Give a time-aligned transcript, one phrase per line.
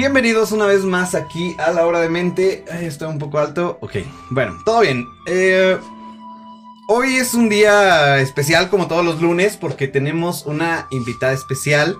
[0.00, 2.64] Bienvenidos una vez más aquí a la hora de mente.
[2.72, 3.76] Ay, estoy un poco alto.
[3.82, 3.96] Ok,
[4.30, 5.06] bueno, todo bien.
[5.26, 5.76] Eh,
[6.88, 11.98] hoy es un día especial como todos los lunes porque tenemos una invitada especial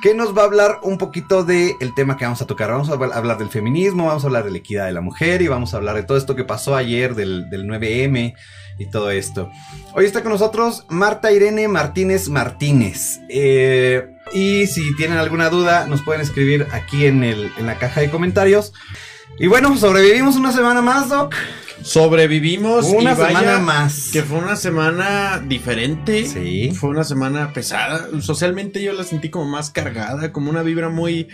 [0.00, 2.70] que nos va a hablar un poquito del tema que vamos a tocar.
[2.70, 5.48] Vamos a hablar del feminismo, vamos a hablar de la equidad de la mujer y
[5.48, 8.32] vamos a hablar de todo esto que pasó ayer del, del 9M
[8.78, 9.50] y todo esto.
[9.92, 13.18] Hoy está con nosotros Marta Irene Martínez Martínez.
[13.28, 18.00] Eh, y si tienen alguna duda, nos pueden escribir aquí en, el, en la caja
[18.00, 18.72] de comentarios.
[19.38, 21.34] Y bueno, sobrevivimos una semana más, Doc.
[21.82, 24.10] Sobrevivimos Una y vaya semana más.
[24.12, 26.26] Que fue una semana diferente.
[26.26, 26.72] Sí.
[26.72, 28.08] Fue una semana pesada.
[28.20, 31.28] Socialmente yo la sentí como más cargada, como una vibra muy,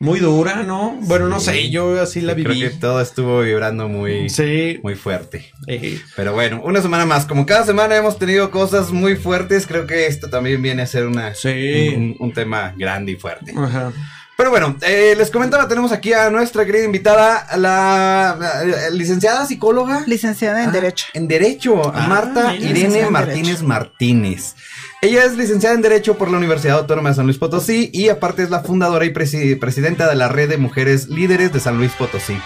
[0.00, 0.98] muy dura, ¿no?
[1.02, 1.46] Bueno, no Sí.
[1.46, 2.60] sé, yo así la Creo viví.
[2.60, 4.80] que todo estuvo vibrando muy, Sí.
[4.82, 5.50] muy fuerte.
[5.66, 7.24] Eh, Pero bueno, una semana más.
[7.26, 11.06] Como cada semana hemos tenido cosas muy fuertes, creo que esto también viene a ser
[11.06, 11.94] una, Sí.
[11.96, 13.52] un, un tema grande y fuerte.
[13.56, 13.92] Ajá.
[14.36, 20.02] Pero bueno, eh, les comentaba, tenemos aquí a nuestra querida invitada, la, la licenciada psicóloga.
[20.08, 21.06] Licenciada en Ah, Derecho.
[21.14, 22.52] En Derecho, Ah, Marta.
[22.56, 23.64] Irene Martínez Derecho.
[23.64, 24.56] Martínez.
[25.04, 28.42] Ella es licenciada en Derecho por la Universidad Autónoma de San Luis Potosí y aparte
[28.42, 31.92] es la fundadora y presi- presidenta de la Red de Mujeres Líderes de San Luis
[31.92, 32.38] Potosí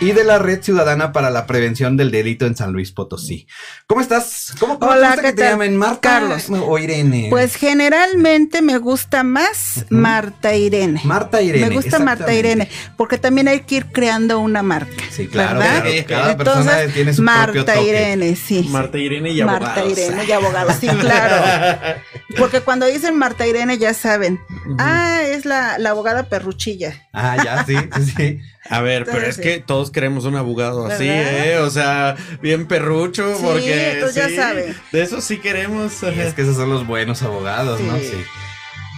[0.00, 3.46] y de la Red Ciudadana para la Prevención del Delito en San Luis Potosí.
[3.86, 4.52] ¿Cómo estás?
[4.58, 6.46] ¿Cómo, cómo te Hola, gusta ¿qué que te llamen Marta Carlos.
[6.50, 7.28] o Irene?
[7.30, 9.86] Pues generalmente me gusta más.
[9.90, 11.00] Marta Irene.
[11.04, 11.68] Marta Irene.
[11.68, 12.34] me gusta Marta.
[12.34, 14.92] Irene, porque también hay que ir creando una marca.
[15.10, 15.60] Sí, claro,
[16.08, 17.88] cada persona Entonces, tiene su propio Marta toque.
[17.88, 18.66] Irene, sí.
[18.68, 19.98] Marta Irene y Marta abogados.
[19.98, 22.00] Irene y abogados, sí, claro.
[22.36, 24.40] Porque cuando dicen Marta Irene ya saben,
[24.78, 27.06] ah, es la, la abogada perruchilla.
[27.12, 28.40] Ah, ya, sí, sí, sí.
[28.68, 31.06] A ver, pero es que todos queremos un abogado así.
[31.08, 31.58] ¿eh?
[31.60, 33.92] O sea, bien perrucho, Sí, porque.
[33.94, 34.76] entonces ya sí, saben.
[34.92, 36.02] De eso sí queremos.
[36.02, 37.96] Y es que esos son los buenos abogados, ¿no?
[37.98, 38.12] Sí.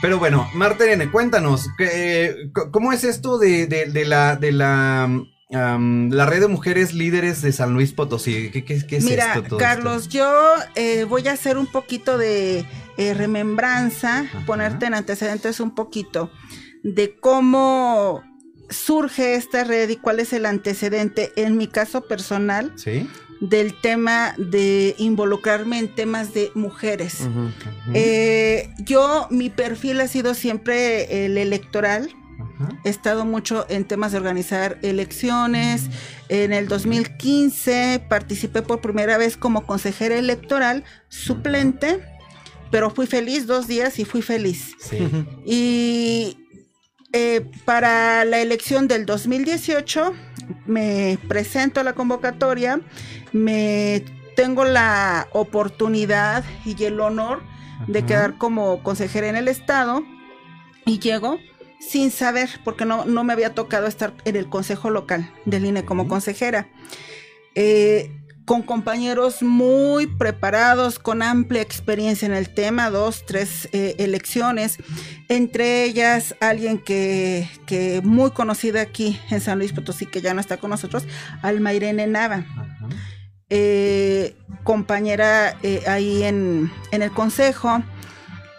[0.03, 4.53] Pero bueno, Marta Irene, cuéntanos, ¿qué- c- ¿cómo es esto de, de- de la, de
[4.53, 5.09] la,
[5.49, 8.51] la red de mujeres líderes de San Luis Potosí?
[8.51, 9.43] ¿Qué, qué- qué es Mira, esto?
[9.49, 10.19] todo Carlos, esto?
[10.19, 12.67] yo eh, voy a hacer un poquito de
[12.99, 14.43] eh, remembranza, Ajá.
[14.47, 16.31] ponerte en antecedentes un poquito
[16.83, 18.23] de cómo
[18.71, 23.09] surge esta red y cuál es el antecedente, en mi caso personal, ¿Sí?
[23.41, 27.29] del tema de involucrarme en temas de mujeres.
[27.93, 32.11] Eh, yo, mi perfil ha sido siempre el electoral.
[32.85, 35.89] He estado mucho en temas de organizar elecciones.
[36.29, 42.01] En el 2015 participé por primera vez como consejera electoral suplente,
[42.71, 44.75] pero fui feliz dos días y fui feliz.
[44.79, 44.99] Sí.
[45.45, 46.46] Y
[47.19, 50.13] eh, para la elección del 2018
[50.67, 52.83] me presento a la convocatoria,
[53.33, 54.05] me
[54.35, 57.43] tengo la oportunidad y el honor
[57.87, 60.05] de quedar como consejera en el estado
[60.85, 61.39] y llego
[61.81, 65.87] sin saber, porque no, no me había tocado estar en el consejo local del INE
[65.87, 66.69] como consejera.
[67.55, 68.11] Eh,
[68.47, 74.79] con compañeros muy preparados, con amplia experiencia en el tema, dos, tres eh, elecciones,
[75.29, 80.41] entre ellas alguien que, que muy conocida aquí en San Luis Potosí, que ya no
[80.41, 81.05] está con nosotros,
[81.43, 82.47] Alma Irene Nava
[83.49, 87.83] eh, compañera eh, ahí en, en el consejo.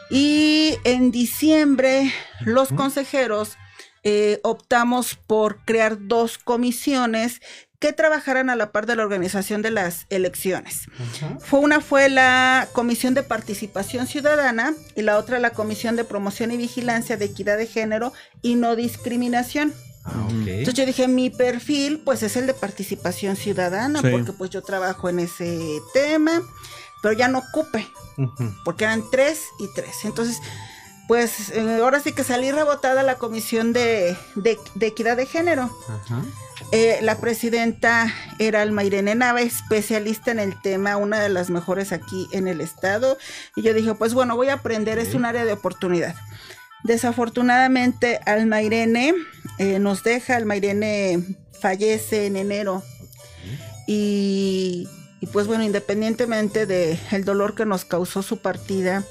[0.10, 2.14] Y en diciembre
[2.46, 3.58] los consejeros
[4.04, 7.42] eh, optamos por crear dos comisiones
[7.80, 10.88] que trabajaran a la par de la organización de las elecciones.
[11.00, 11.38] Ajá.
[11.40, 16.52] Fue una fue la Comisión de Participación Ciudadana y la otra la Comisión de Promoción
[16.52, 19.74] y Vigilancia de Equidad de Género y No Discriminación.
[20.06, 20.48] Ah, ok.
[20.48, 24.08] Entonces yo dije, mi perfil pues es el de participación ciudadana, Sí.
[24.10, 25.60] porque pues yo trabajo en ese
[25.94, 26.42] tema,
[27.04, 27.88] pero ya no ocupe,
[28.66, 29.98] porque eran tres y tres.
[30.04, 30.38] Entonces,
[31.08, 35.26] pues eh, ahora sí que salí rebotada a la comisión de, de- de equidad de
[35.28, 35.70] género.
[35.88, 36.24] Ajá.
[36.72, 41.92] Eh, la presidenta era Alma Irene Nava, especialista en el tema, una de las mejores
[41.92, 43.18] aquí en el estado.
[43.56, 46.16] Y yo dije, pues bueno, voy a aprender, es un área de oportunidad.
[46.84, 49.14] Desafortunadamente, Alma Irene
[49.60, 51.24] eh, nos deja, Alma Irene
[51.60, 52.84] fallece en enero.
[53.88, 54.88] Y,
[55.22, 59.04] y pues bueno, independientemente del el dolor que nos causó su partida,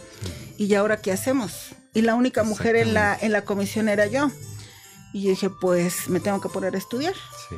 [0.58, 1.74] ¿y ahora qué hacemos?
[1.94, 4.30] Y la única mujer en la, en la comisión era yo.
[5.16, 7.14] Y yo dije, pues me tengo que poner a estudiar.
[7.48, 7.56] Sí.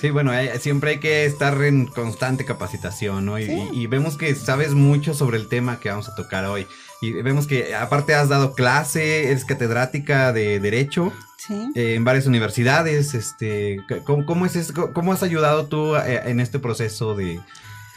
[0.00, 3.40] Sí, bueno, hay- siempre hay que estar en constante capacitación, ¿no?
[3.40, 3.68] Y, Sí.
[3.72, 6.68] y- y vemos que sabes mucho sobre el tema que vamos a tocar hoy.
[7.02, 11.72] Y vemos que aparte has dado clase, eres catedrática de Derecho Sí.
[11.74, 13.14] eh, en varias universidades.
[13.14, 14.92] Este, ¿cómo, cómo es eso?
[14.92, 17.40] ¿Cómo has ayudado tú eh, en este proceso de,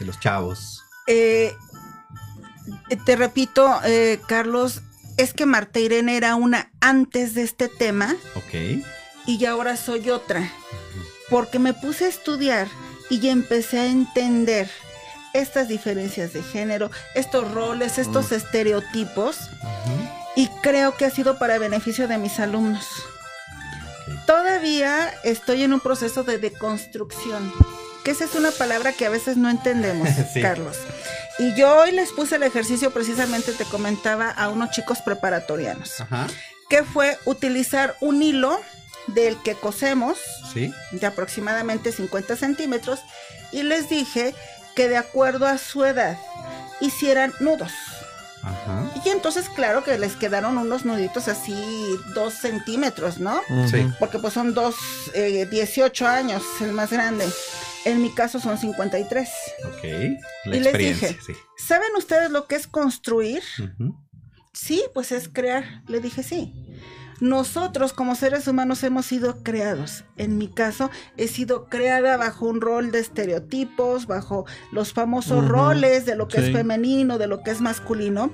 [0.00, 0.82] de los chavos?
[1.06, 1.54] Eh,
[3.04, 4.82] te repito, eh, Carlos,
[5.20, 8.84] es que Marta Irene era una antes de este tema Ok.
[9.26, 10.50] y ahora soy otra.
[11.28, 12.66] Porque me puse a estudiar
[13.08, 14.68] y empecé a entender
[15.32, 19.36] estas diferencias de género, estos roles, estos estereotipos.
[20.36, 22.86] Y creo que ha sido para beneficio de mis alumnos.
[24.26, 27.52] Todavía estoy en un proceso de deconstrucción,
[28.04, 30.40] que esa es una palabra que a veces no entendemos, Sí.
[30.40, 30.76] Carlos.
[31.40, 36.26] Y yo hoy les puse el ejercicio, precisamente te comentaba, a unos chicos preparatorianos, Ajá.
[36.68, 38.60] que fue utilizar un hilo
[39.06, 40.18] del que cosemos,
[40.52, 40.70] Sí.
[40.92, 43.00] de aproximadamente 50 centímetros,
[43.52, 44.34] y les dije
[44.76, 46.18] que de acuerdo a su edad
[46.80, 47.72] hicieran nudos.
[48.42, 48.90] Ajá.
[49.04, 51.54] Y entonces, claro que les quedaron unos nuditos así,
[52.14, 53.40] dos centímetros, ¿no?
[53.70, 53.86] Sí.
[53.98, 54.76] Porque pues son dos,
[55.14, 57.26] eh, 18 años, el más grande.
[57.84, 59.28] En mi caso son 53.
[59.64, 59.84] Ok.
[60.44, 61.32] La Y les dije, sí.
[61.56, 63.42] ¿Saben ustedes lo que es construir?
[64.52, 65.82] Sí, pues es crear.
[65.86, 66.54] Le dije sí.
[67.20, 70.04] Nosotros como seres humanos hemos sido creados.
[70.16, 76.06] En mi caso, he sido creada bajo un rol de estereotipos, bajo los famosos roles
[76.06, 76.46] de lo que sí.
[76.46, 78.32] es femenino, de lo que es masculino.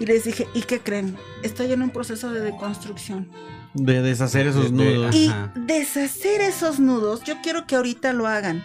[0.00, 1.16] Y les dije, ¿y qué creen?
[1.42, 3.30] Estoy en un proceso de deconstrucción.
[3.74, 5.14] De deshacer esos nudos.
[5.14, 5.52] Y Ajá.
[5.54, 8.64] deshacer esos nudos, yo quiero que ahorita lo hagan.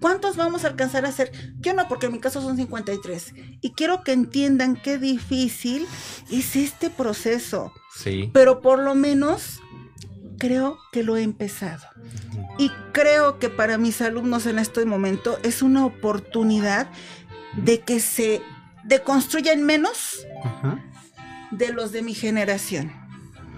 [0.00, 1.32] ¿Cuántos vamos a alcanzar a hacer?
[1.58, 3.34] Yo no, porque en mi caso son 53.
[3.60, 5.86] Y quiero que entiendan qué difícil
[6.30, 7.72] es este proceso.
[7.94, 8.30] Sí.
[8.32, 9.60] Pero por lo menos
[10.38, 11.84] creo que lo he empezado.
[12.58, 16.88] Y creo que para mis alumnos en este momento es una oportunidad
[17.56, 18.42] de que se
[18.84, 20.82] deconstruyan menos Ajá.
[21.50, 22.92] de los de mi generación.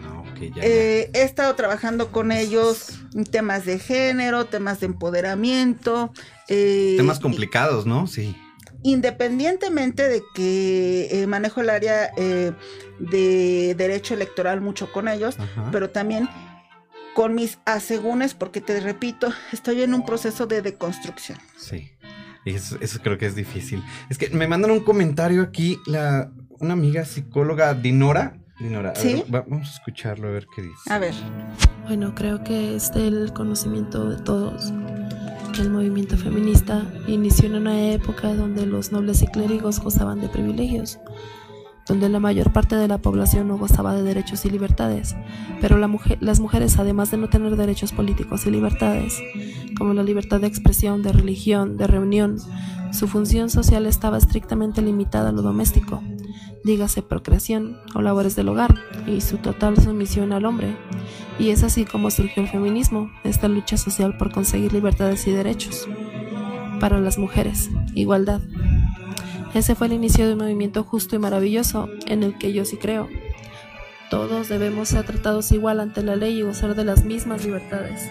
[0.00, 0.62] No, ok, ya, ya.
[0.62, 3.00] Eh, he estado trabajando con ellos
[3.31, 6.12] temas de género, temas de empoderamiento.
[6.49, 8.06] eh, Temas complicados, ¿no?
[8.06, 8.37] Sí.
[8.82, 12.52] Independientemente de que eh, manejo el área eh,
[12.99, 15.69] de derecho electoral mucho con ellos, Ajá.
[15.72, 16.28] pero también
[17.14, 21.38] con mis asegúnes, porque te repito, estoy en un proceso de deconstrucción.
[21.56, 21.90] Sí.
[22.44, 23.82] Y eso, eso creo que es difícil.
[24.08, 28.38] Es que me mandan un comentario aquí, la, una amiga psicóloga, Dinora.
[28.60, 29.14] Dinora, a Sí.
[29.28, 30.93] ver, vamos a escucharlo a ver qué dice.
[30.93, 31.14] A ver,
[31.87, 34.72] Bueno, creo que es del conocimiento de todos
[35.55, 40.28] que el movimiento feminista inició en una época donde los nobles y clérigos gozaban de
[40.28, 40.99] privilegios,
[41.87, 45.16] donde la mayor parte de la población no gozaba de derechos y libertades,
[45.62, 49.19] pero la mujer- las mujeres, además de no tener derechos políticos y libertades,
[49.78, 52.37] como la libertad de expresión, de religión, de reunión,
[52.93, 56.02] su función social estaba estrictamente limitada a lo doméstico,
[56.64, 58.75] dígase procreación o labores del hogar,
[59.06, 60.76] y su total sumisión al hombre.
[61.38, 65.88] Y es así como surgió el feminismo, esta lucha social por conseguir libertades y derechos.
[66.81, 68.40] Para las mujeres, igualdad.
[69.55, 72.76] Ese fue el inicio de un movimiento justo y maravilloso en el que yo sí
[72.76, 73.08] creo.
[74.11, 78.08] Todos debemos ser tratados igual ante la ley y gozar de las mismas libertades.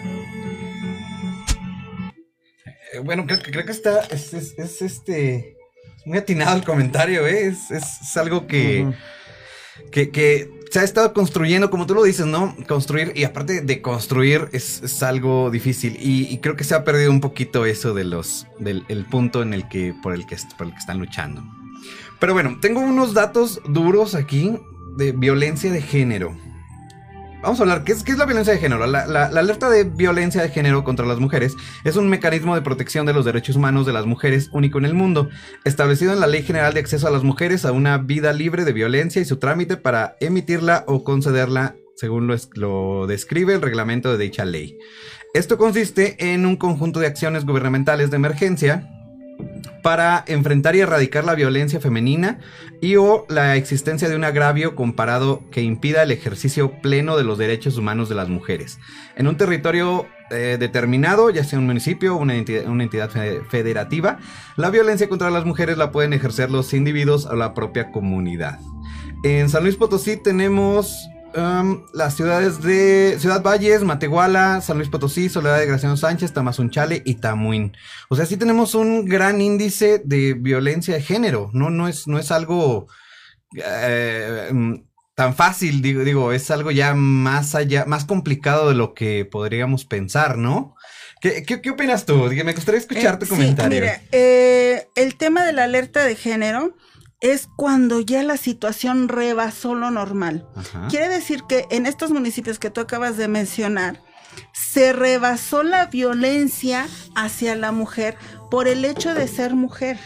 [2.92, 5.56] Eh, bueno, creo, que- creo que está, es, es- es este,
[5.98, 7.46] es muy atinado el comentario, ¿eh?
[7.48, 8.86] Es, es- algo que,
[9.90, 12.54] que, que se ha estado construyendo, como tú lo dices, ¿no?
[12.66, 15.96] Construir, y aparte de construir, es, es algo difícil.
[16.00, 19.42] Y, y creo que se ha perdido un poquito eso de los, del el punto
[19.42, 21.42] en el que, por el que, por el que están luchando.
[22.18, 24.58] Pero bueno, tengo unos datos duros aquí
[24.96, 26.36] de violencia de género.
[27.48, 28.86] Vamos a hablar, ¿qué es, la violencia de género?
[28.86, 33.14] La, alerta de violencia de género contra las mujeres es un mecanismo de protección de
[33.14, 35.30] los derechos humanos de las mujeres único en el mundo,
[35.64, 38.74] establecido en la Ley General de Acceso a las Mujeres a una vida libre de
[38.74, 44.44] violencia y su trámite para emitirla o concederla según lo describe el reglamento de dicha
[44.44, 44.76] ley.
[45.32, 48.90] Esto consiste en un conjunto de acciones gubernamentales de emergencia
[49.82, 52.38] para enfrentar y erradicar la violencia femenina
[52.80, 57.38] y o la existencia de un agravio comparado que impida el ejercicio pleno de los
[57.38, 58.78] derechos humanos de las mujeres.
[59.16, 63.10] En un territorio eh, determinado, ya sea un municipio o una entidad,
[63.48, 64.18] federativa,
[64.56, 68.58] la violencia contra las mujeres la pueden ejercer los individuos o la propia comunidad.
[69.24, 75.28] En San Luis Potosí tenemos um, las ciudades de Ciudad Valles, Matehuala, San Luis Potosí,
[75.28, 77.76] Soledad de Graciano Sánchez, Tamazunchale y Tamuín.
[78.08, 81.50] O sea, sí tenemos un gran índice de violencia de género.
[81.52, 82.86] No, no es, no es algo
[83.56, 84.74] eh, mm,
[85.14, 89.84] tan fácil, digo, digo, es algo ya más allá, más complicado de lo que podríamos
[89.84, 90.74] pensar, ¿no?
[91.20, 92.16] ¿Qué, qué, qué opinas tú?
[92.44, 93.80] Me gustaría escuchar Eh, tu sí, comentario.
[93.80, 96.76] mira, eh, el tema de la alerta de género
[97.20, 100.46] es cuando ya la situación rebasó lo normal.
[100.56, 100.86] Ajá.
[100.88, 104.00] Quiere decir que en estos municipios que tú acabas de mencionar,
[104.52, 108.16] se rebasó la violencia hacia la mujer
[108.50, 109.98] por el hecho de ser mujer.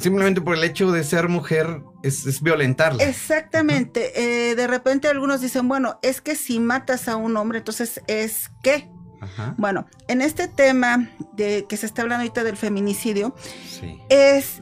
[0.00, 3.04] Simplemente por el hecho de ser mujer es, es violentarla.
[3.04, 4.50] Exactamente.
[4.50, 8.50] eh, de repente algunos dicen, bueno, es que si matas a un hombre, entonces es
[8.62, 8.90] qué.
[9.20, 9.54] Ajá.
[9.58, 13.34] Bueno, en este tema de que se está hablando ahorita del feminicidio,
[13.68, 13.98] Sí.
[14.08, 14.58] es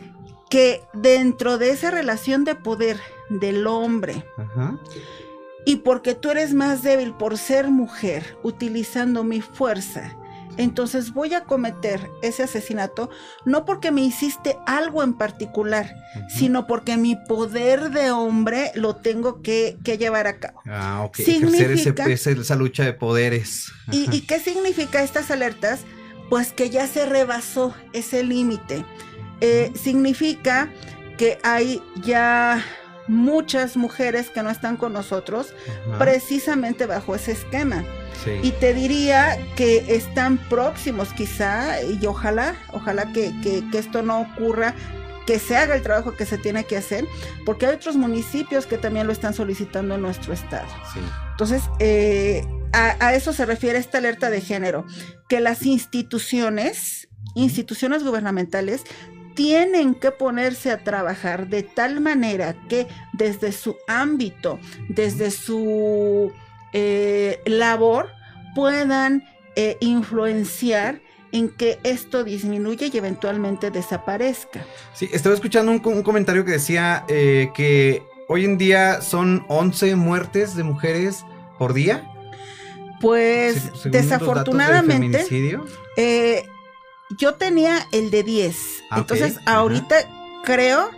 [0.55, 4.79] que dentro de esa relación de poder del hombre Ajá.
[5.67, 10.17] y porque tú eres más débil por ser mujer, utilizando mi fuerza,
[10.57, 13.11] entonces voy a cometer ese asesinato
[13.45, 15.93] no porque me hiciste algo en particular,
[16.29, 20.61] sino porque mi poder de hombre lo tengo que, que llevar a cabo.
[20.67, 21.17] Ah, ok.
[21.17, 23.73] Significa- ese- esa lucha de poderes.
[23.91, 25.81] ¿Y, y qué significa estas alertas?
[26.31, 28.85] Pues que ya se rebasó ese límite.
[29.45, 30.71] Eh, significa
[31.19, 32.65] que hay ya
[33.07, 35.53] muchas mujeres que no están con nosotros
[35.89, 35.99] Ajá.
[35.99, 37.85] precisamente bajo ese esquema.
[38.25, 38.31] Sí.
[38.43, 44.23] Y te diría que están próximos quizá, y ojalá, ojalá que, que- que esto no
[44.23, 44.75] ocurra,
[45.27, 47.05] que se haga el trabajo que se tiene que hacer,
[47.45, 50.69] porque hay otros municipios que también lo están solicitando en nuestro estado.
[50.95, 51.01] Sí.
[51.33, 54.85] Entonces, eh, a, a eso se refiere esta alerta de género,
[55.29, 58.83] que las instituciones, instituciones gubernamentales,
[59.35, 66.33] tienen que ponerse a trabajar de tal manera que desde su ámbito, desde su
[66.73, 68.11] eh, labor,
[68.55, 69.25] puedan
[69.57, 71.01] eh, influenciar
[71.33, 74.65] en que esto disminuya y eventualmente desaparezca.
[74.93, 79.45] Sí, estaba escuchando un, co- un comentario que decía eh, que hoy en día son
[79.49, 81.25] 11 muertes de mujeres
[81.59, 82.09] por día.
[83.01, 85.19] Pues desafortunadamente.
[85.97, 86.45] Eh,
[87.19, 88.57] yo tenía el de 10.
[88.91, 89.97] Ah, Entonces, ahorita
[90.45, 90.91] creo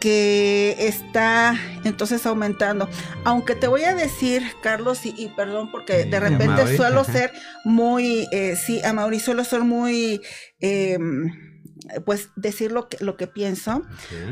[0.00, 2.88] que está entonces aumentando.
[3.24, 7.12] Aunque te voy a decir, Carlos, y, y perdón porque Sí, de repente suelo ajá.
[7.12, 7.32] ser
[7.64, 10.20] muy, eh, sí, a Mauri suelo ser muy,
[10.60, 10.98] eh,
[12.04, 13.82] pues decir lo que, lo que pienso.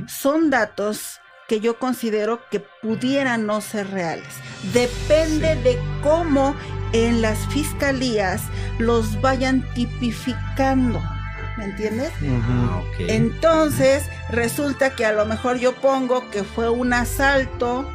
[0.07, 4.27] Son datos que yo considero que pudieran no ser reales.
[4.73, 5.63] Depende Sí.
[5.63, 6.55] de cómo
[6.93, 8.43] en las fiscalías
[8.79, 11.03] los vayan tipificando.
[11.57, 12.11] ¿Me entiendes?
[12.23, 12.95] Ah, ok.
[13.09, 17.91] Entonces, resulta que a lo mejor yo pongo que fue un asalto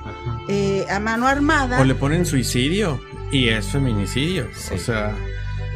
[0.49, 1.79] eh, a mano armada.
[1.79, 2.99] O le ponen suicidio
[3.31, 4.47] y es feminicidio.
[4.55, 4.73] Sí.
[4.73, 5.15] O sea,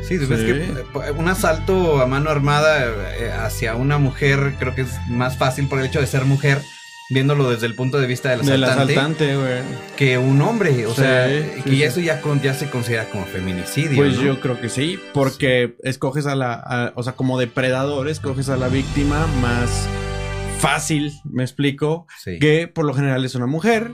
[0.08, 0.46] Sí, ves Sí.
[0.46, 2.86] que eh, un asalto a mano armada
[3.18, 6.62] eh, hacia una mujer creo que es más fácil por el hecho de ser mujer,
[7.10, 9.64] viéndolo desde el punto de vista del del asaltante, asaltante,
[9.96, 10.86] que un hombre.
[10.88, 11.84] O Sí, sea, sí, que sí.
[11.84, 13.96] eso ya, con- ya se considera como feminicidio.
[13.98, 14.24] Pues ¿no?
[14.24, 18.58] yo creo que sí, porque escoges a la, a- o sea, como depredador, escoges a
[18.58, 19.88] la víctima más
[20.60, 22.08] fácil, me explico,
[22.40, 23.92] que por lo general es una mujer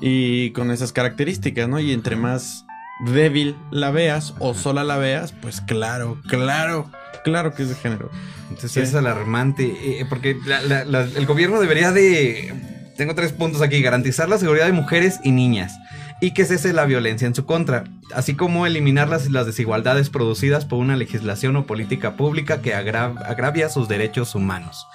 [0.00, 1.80] y con esas características, ¿no?
[1.80, 2.64] Y entre más
[3.06, 6.90] débil la veas o sola la veas, pues claro, claro,
[7.24, 8.10] claro que es de género.
[8.50, 8.80] Entonces Sí.
[8.80, 12.52] es alarmante, eh, porque la- la- la- el gobierno debería de,
[12.96, 15.72] tengo tres puntos aquí, garantizar la seguridad de mujeres y niñas
[16.20, 20.64] y que cese la violencia en su contra, así como eliminar las, las desigualdades producidas
[20.64, 24.86] por una legislación o política pública que agra- agravia sus derechos humanos.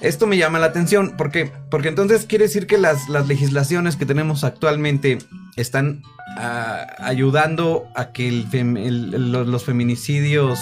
[0.00, 4.04] Esto me llama la atención, porque, porque entonces quiere decir que las, las legislaciones que
[4.04, 5.18] tenemos actualmente
[5.56, 6.02] están
[6.36, 10.58] ah, ayudando a que el fem- el- el- los, los feminicidios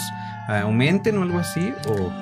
[0.48, 2.12] aumenten o algo así, o...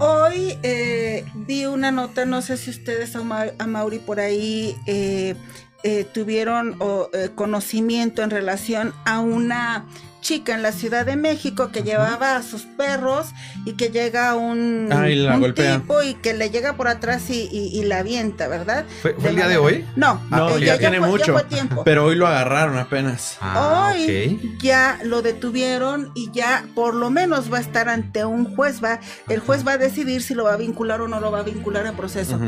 [0.00, 5.34] Hoy eh, vi una nota, no sé si ustedes a, Ma- Mauri por ahí eh,
[5.82, 9.86] eh, tuvieron o, eh, conocimiento en relación a una
[10.20, 13.28] chica en la Ciudad de México que llevaba a sus perros
[13.64, 15.78] y que llega un, Ah, y la un golpea.
[15.78, 18.84] tipo y que le llega por atrás y, y- y la avienta, ¿verdad?
[19.02, 19.86] ¿Fue, fue el día de hoy?
[19.96, 21.32] No, No, eh, ya tiene fue, mucho.
[21.32, 21.82] fue tiempo.
[21.84, 23.38] Pero hoy lo agarraron apenas.
[23.40, 28.54] Ah, Hoy ya lo detuvieron y ya por lo menos va a estar ante un
[28.56, 28.82] juez.
[28.82, 31.40] Va, el juez va a decidir si lo va a vincular o no lo va
[31.40, 32.38] a vincular al proceso.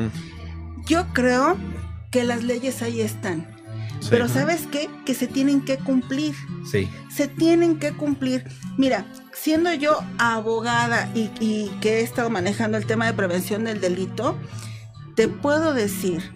[0.87, 1.57] Yo creo
[2.11, 3.47] que las leyes ahí están.
[4.01, 4.09] Sí.
[4.11, 4.89] Pero ¿sabes qué?
[5.05, 6.35] Que se tienen que cumplir.
[6.65, 6.89] Sí.
[7.15, 8.45] Se tienen que cumplir.
[8.77, 13.81] Mira, siendo yo abogada y, y que he estado manejando el tema de prevención del
[13.81, 14.37] delito,
[15.15, 16.33] te puedo decir,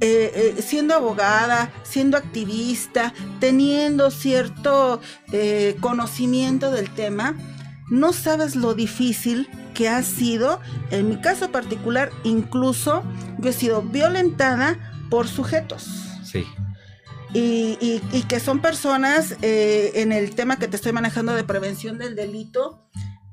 [0.00, 5.00] eh, eh, siendo abogada, siendo activista, teniendo cierto
[5.32, 7.36] eh, conocimiento del tema,
[7.90, 13.04] no sabes lo difícil que ha sido, en mi caso particular, incluso
[13.38, 14.78] yo he sido violentada
[15.10, 16.44] por sujetos Sí.
[17.34, 21.44] Y, y- y que son personas eh, en el tema que te estoy manejando de
[21.44, 22.80] prevención del delito,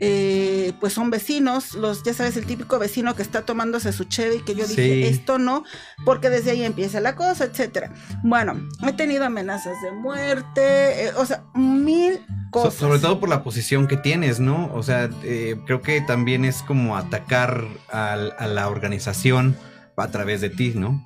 [0.03, 4.37] eh, pues son vecinos, los ya sabes el típico vecino que está tomándose su cheve
[4.37, 5.03] y que yo dije Sí.
[5.03, 5.63] esto no,
[6.05, 7.93] porque desde ahí empieza la cosa, etcétera.
[8.23, 12.73] Bueno, he tenido amenazas de muerte, eh, o sea, mil cosas.
[12.73, 14.71] sobre todo por la posición que tienes, ¿no?
[14.73, 18.15] O sea, eh, creo que también es como atacar a
[18.47, 19.55] la organización
[19.97, 20.99] a través de ti, ¿no?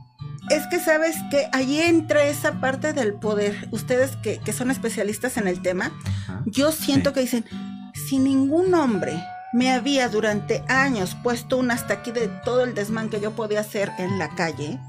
[0.50, 3.68] Es que sabes que ahí entra esa parte del poder.
[3.72, 5.92] Ustedes que, son especialistas en el tema,
[6.46, 7.46] yo siento que dicen,
[8.08, 9.24] si ningún hombre
[9.54, 13.62] me había durante años puesto un hasta aquí de todo el desmán que yo podía
[13.62, 14.80] hacer en la calle,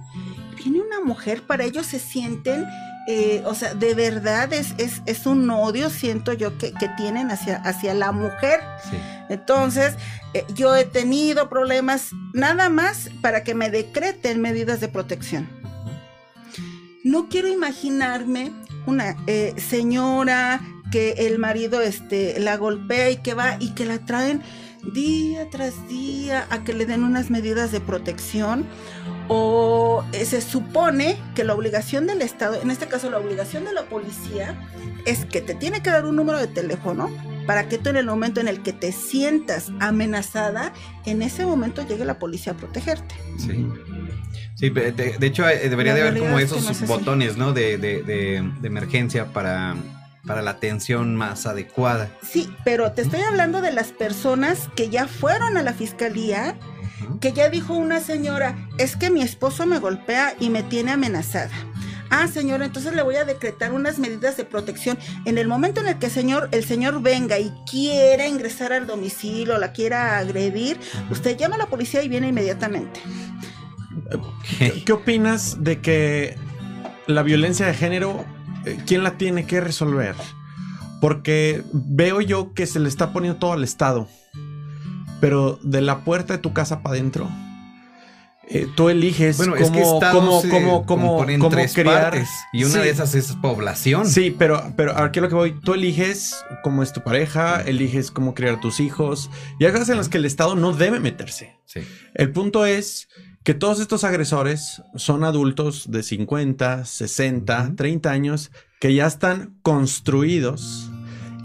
[0.57, 2.67] viene una mujer, para ellos se sienten,
[3.07, 7.95] eh, o sea, de verdad es, es, un odio, siento yo, que, tienen hacia, hacia
[7.95, 8.61] la mujer.
[9.29, 9.95] Entonces,
[10.35, 15.49] eh, yo he tenido problemas nada más para que me decreten medidas de protección.
[17.05, 18.51] No quiero imaginarme
[18.87, 20.61] una eh, señora
[20.91, 24.43] que el marido este, la golpea y que va y que la traen
[24.93, 28.67] día tras día a que le den unas medidas de protección
[29.29, 33.73] o eh, se supone que la obligación del Estado, en este caso la obligación de
[33.73, 34.59] la policía,
[35.05, 37.11] es que te tiene que dar un número de teléfono
[37.47, 40.73] para que tú en el momento en el que te sientas amenazada,
[41.05, 43.15] en ese momento llegue la policía a protegerte.
[43.39, 43.67] Sí.
[44.57, 47.53] Sí, de, hecho eh, debería de haber como esos botones, ¿no?
[47.53, 49.77] De, de, emergencia para,
[50.27, 52.09] para la atención más adecuada.
[52.23, 56.57] Sí, pero te estoy hablando de las personas que ya fueron a la fiscalía,
[57.21, 61.51] que ya dijo una señora, es que mi esposo me golpea y me tiene amenazada.
[62.11, 64.99] Ah, señor, entonces le voy a decretar unas medidas de protección.
[65.25, 69.59] En el momento en el que señor, el señor venga y quiera ingresar al domicilio,
[69.59, 70.79] la quiera agredir,
[71.11, 73.01] usted llama a la policía y viene inmediatamente.
[74.85, 76.37] ¿Qué opinas de que
[77.07, 78.25] la violencia de género,
[78.65, 80.15] eh, quién la tiene que resolver?
[81.01, 84.09] Porque veo yo que se le está poniendo todo al Estado,
[85.21, 87.29] pero de la puerta de tu casa para adentro.
[88.49, 92.11] Eh, tú eliges bueno, cómo, es que cómo, cómo, cómo, tres criar.
[92.13, 94.07] Partes, y una de esas es población.
[94.07, 98.35] Sí, pero, pero aquí lo que voy, tú eliges cómo es tu pareja, eliges cómo
[98.35, 101.57] criar tus hijos, y hay cosas en las que el Estado no debe meterse.
[101.65, 101.81] Sí.
[102.15, 103.09] El punto es
[103.43, 110.91] que todos estos agresores son adultos de 50, 60, 30 años que ya están construidos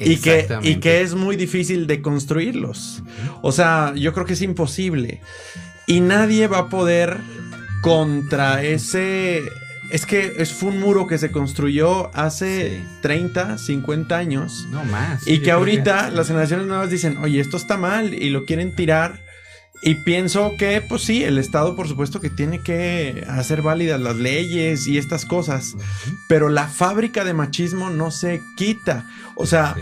[0.03, 3.03] y que, y que es muy difícil de construirlos.
[3.41, 5.21] O sea, yo creo que es imposible.
[5.87, 7.17] Y nadie va a poder
[7.81, 9.43] contra ese...
[9.91, 14.67] Es que es, fue un muro que se construyó hace 30, 50 años.
[14.71, 15.27] No más.
[15.27, 19.19] Y que ahorita las generaciones nuevas dicen, oye, esto está mal y lo quieren tirar
[19.81, 24.15] y pienso que, pues sí, el Estado, por supuesto, que tiene que hacer válidas las
[24.15, 25.75] leyes y estas cosas,
[26.27, 29.05] pero la fábrica de machismo no se quita.
[29.35, 29.75] O sea,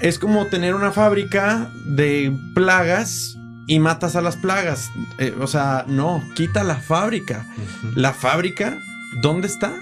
[0.00, 3.36] es como tener una fábrica de plagas
[3.66, 4.90] y matas a las plagas.
[5.18, 7.46] Eh, o sea, no, quita la fábrica.
[7.94, 8.78] La fábrica,
[9.20, 9.74] ¿dónde está?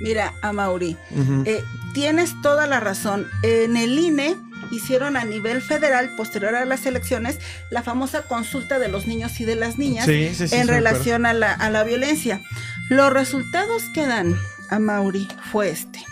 [0.00, 0.96] Mira, Amaury,
[1.44, 3.26] eh, tienes toda la razón.
[3.42, 4.36] En el INE
[4.70, 7.38] hicieron a nivel federal, posterior a las elecciones,
[7.70, 11.70] la famosa consulta de los niños y de las niñas en relación a la, a
[11.70, 12.40] la, violencia.
[12.88, 14.36] Los resultados que dan
[14.70, 16.04] a Mauri fue este.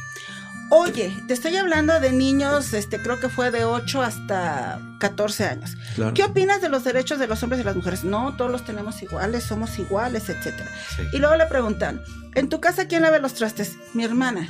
[0.69, 5.77] Oye, te estoy hablando de niños, este, creo que fue de 8 hasta 14 años.
[6.13, 8.03] ¿Qué opinas de los derechos de los hombres y las mujeres?
[8.03, 10.69] No, todos los tenemos iguales, somos iguales, etcétera.
[11.13, 12.03] Y luego le preguntan,
[12.35, 13.77] ¿en tu casa quién lave los trastes?
[13.95, 14.49] Mi hermana.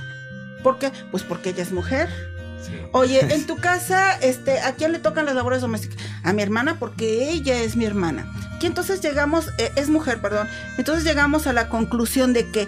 [0.63, 0.91] ¿Por qué?
[1.11, 2.09] Pues porque ella es mujer.
[2.93, 5.99] Oye, en tu casa, este, ¿a quién le tocan las labores domésticas?
[6.23, 8.33] A mi hermana, porque ella es mi hermana.
[8.61, 10.49] Y entonces llegamos, eh, es mujer, perdón.
[10.77, 12.67] Entonces llegamos a la conclusión de que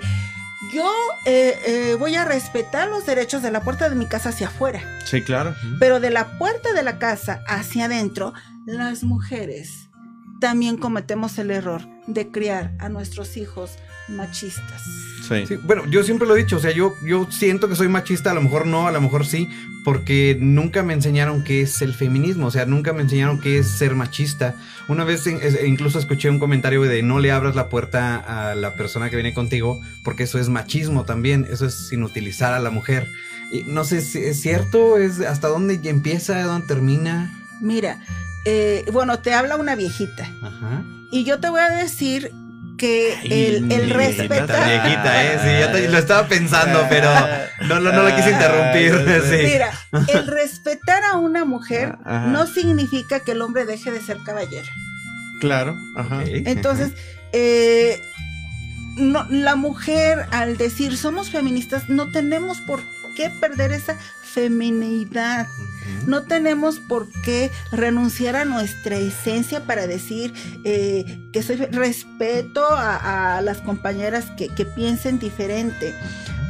[0.73, 0.89] yo
[1.25, 4.81] eh, eh, voy a respetar los derechos de la puerta de mi casa hacia afuera.
[5.05, 5.57] Sí, claro.
[5.81, 8.33] Pero de la puerta de la casa hacia adentro,
[8.67, 9.89] las mujeres
[10.41, 13.73] también cometemos el error de criar a nuestros hijos
[14.09, 14.83] machistas.
[15.29, 15.57] Sí.
[15.63, 18.35] Bueno, yo siempre lo he dicho, o sea, yo, yo siento que soy machista, a
[18.35, 19.51] lo mejor no, a lo mejor sí,
[19.85, 23.69] porque nunca me enseñaron qué es el feminismo, o sea, nunca me enseñaron qué es
[23.69, 24.57] ser machista.
[24.89, 29.11] Una vez incluso escuché un comentario de no le abras la puerta a la persona
[29.11, 33.07] que viene contigo, porque eso es machismo también, eso es inutilizar a la mujer.
[33.53, 37.35] Y no sé si es cierto, es hasta dónde empieza, dónde termina.
[37.61, 38.01] Mira,
[38.47, 40.31] eh, bueno, te habla una viejita.
[40.43, 40.85] Ajá.
[41.11, 42.33] Y yo te voy a decir
[42.79, 44.67] que el, el respetar.
[44.67, 45.39] Viejita, ¿eh?
[45.43, 47.11] Sí, yo lo estaba pensando, pero
[47.67, 48.95] no, no, no la quise interrumpir.
[49.45, 49.71] Mira,
[50.09, 54.69] el respetar a una mujer no significa que el hombre deje de ser caballero.
[55.41, 56.23] Claro, ajá.
[56.27, 56.93] Entonces,
[57.33, 58.01] eh,
[58.97, 62.81] no, la mujer, al decir somos feministas, no tenemos por
[63.15, 63.97] qué perder esa
[64.33, 65.47] feminidad.
[66.07, 70.33] No tenemos por qué renunciar a nuestra esencia para decir
[70.65, 75.95] eh, que soy respeto a, las compañeras que, piensen diferente.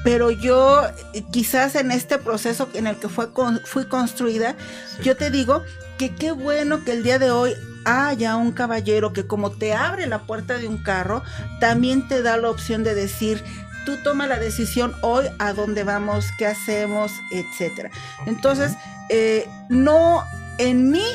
[0.05, 3.29] Pero yo, eh, quizás en este proceso en el que fue
[3.65, 4.55] fui construida,
[5.03, 5.63] yo te digo
[5.99, 10.07] que qué bueno que el día de hoy haya un caballero que como te abre
[10.07, 11.23] la puerta de un carro,
[11.61, 13.43] también te da la opción de decir,
[13.89, 17.91] tú toma la decisión hoy a dónde vamos, qué hacemos, etcétera.
[18.27, 18.77] Entonces,
[19.09, 20.23] eh, no,
[20.59, 21.07] en mi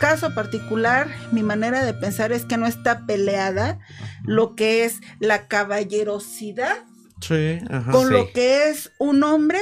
[0.00, 3.80] caso particular, mi manera de pensar es que no está peleada
[4.24, 6.74] lo que es la caballerosidad
[7.90, 9.60] con lo que es un hombre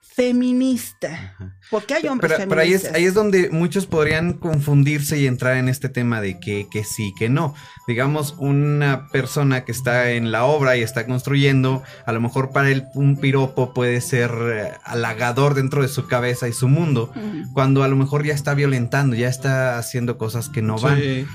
[0.00, 1.36] feminista.
[1.70, 5.56] Porque hay hombres pero, pero ahí, es, ahí es donde muchos podrían confundirse y entrar
[5.56, 7.54] en este tema de que, que sí, que no.
[7.86, 12.70] Digamos, una persona que está en la obra y está construyendo, a lo mejor para
[12.70, 17.12] él un piropo puede ser eh, halagador dentro de su cabeza y su mundo,
[17.52, 21.00] cuando a lo mejor ya está violentando, ya está haciendo cosas que no van.
[21.00, 21.26] Y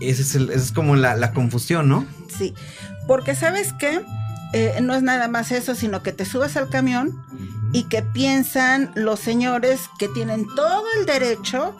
[0.00, 2.06] esa es, es como la, la confusión, ¿no?
[2.36, 2.54] Sí,
[3.06, 4.00] porque sabes qué,
[4.52, 7.22] eh, no es nada más eso, sino que te subes al camión
[7.72, 11.76] y que piensan los señores que tienen todo el derecho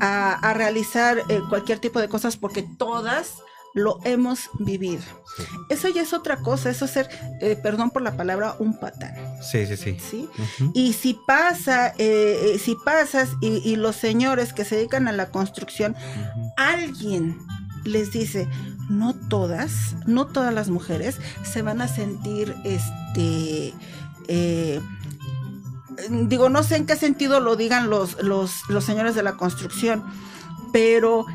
[0.00, 3.36] a, realizar eh, cualquier tipo de cosas porque todas
[3.74, 5.02] lo hemos vivido.
[5.70, 7.08] Eso ya es otra cosa, eso es ser,
[7.40, 9.14] eh, perdón por la palabra, un patán.
[9.42, 9.98] Sí, sí, sí.
[9.98, 10.28] ¿Sí?
[10.74, 15.96] Y si pasa, si pasas y, los señores que se dedican a la construcción,
[16.56, 17.38] alguien
[17.84, 18.46] les dice,
[18.90, 23.74] no todas, no todas las mujeres se van a sentir, este,
[24.28, 24.80] eh,
[26.10, 30.04] digo, no sé en qué sentido lo digan los, los, los señores de la construcción,
[30.72, 31.26] pero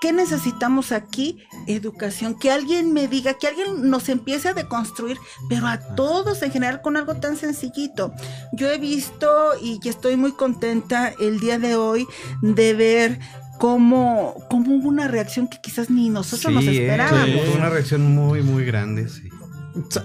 [0.00, 1.38] ¿qué necesitamos aquí?
[1.66, 5.18] Educación, que alguien me diga, que alguien nos empiece a deconstruir,
[5.48, 8.12] pero a todos en general con algo tan sencillito.
[8.52, 12.06] Yo he visto y estoy muy contenta el día de hoy
[12.40, 13.18] de ver
[13.58, 17.54] cómo, cómo hubo una reacción que quizás ni nosotros nos eh, esperábamos.
[17.54, 19.27] una reacción muy, muy grande, sí.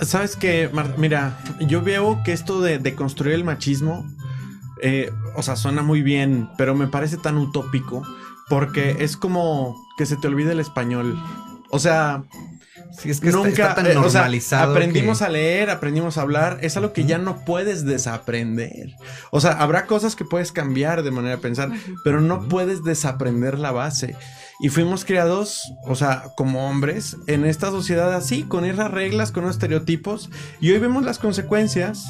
[0.01, 4.05] Sabes que, mira, yo veo que esto de, construir el machismo,
[4.81, 8.03] eh, o sea, suena muy bien, pero me parece tan utópico
[8.49, 11.17] porque es como que se te olvide el español.
[11.69, 12.23] O sea,
[13.06, 14.71] es que nunca tan normalizado.
[14.71, 16.60] aprendimos a leer, aprendimos a hablar.
[16.62, 18.95] Es algo que ya no puedes desaprender.
[19.32, 21.71] O sea, habrá cosas que puedes cambiar de manera de pensar,
[22.03, 24.15] pero no puedes desaprender la base.
[24.60, 29.43] Y fuimos criados, o sea, como hombres, en esta sociedad así, con esas reglas, con
[29.43, 30.29] los estereotipos.
[30.62, 32.06] Y hoy vemos las consecuencias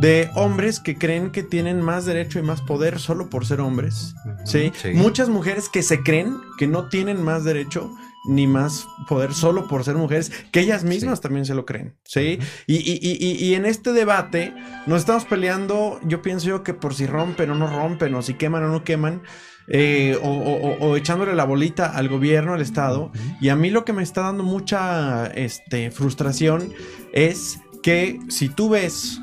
[0.00, 4.14] de hombres que creen que tienen más derecho y más poder solo por ser hombres.
[4.44, 4.72] ¿sí?
[4.94, 7.90] Muchas mujeres que se creen que no tienen más derecho
[8.26, 12.38] ni más poder solo por ser mujeres, que ellas mismas también se lo creen, ¿sí?
[12.66, 14.54] y, y, y, y, en este debate
[14.86, 18.34] nos estamos peleando, yo pienso yo que por si rompen o no rompen, o si
[18.34, 19.22] queman o no queman,
[19.66, 23.10] eh, o, echándole la bolita al gobierno, al Estado,
[23.40, 26.72] y a mí lo que me está dando mucha este, frustración
[27.12, 29.20] es que si tú ves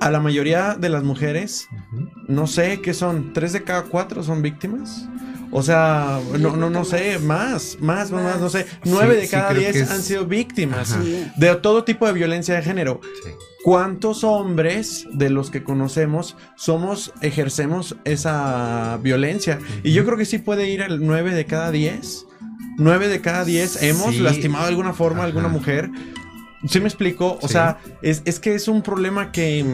[0.00, 1.68] a la mayoría de las mujeres,
[2.28, 5.08] no sé qué son, tres de cada cuatro son víctimas.
[5.50, 8.66] O sea, no, no, no sé, más, más, más, no sé.
[8.84, 10.96] Nueve de cada diez han sido víctimas
[11.36, 13.00] de todo tipo de violencia de género.
[13.64, 19.58] ¿Cuántos hombres de los que conocemos somos, ejercemos esa violencia?
[19.82, 22.26] Y yo creo que sí puede ir al nueve de cada diez.
[22.78, 25.90] Nueve de cada diez hemos lastimado de alguna forma a alguna mujer.
[26.68, 27.38] ¿Sí me explico?
[27.42, 29.64] O sea, es, es que es un problema que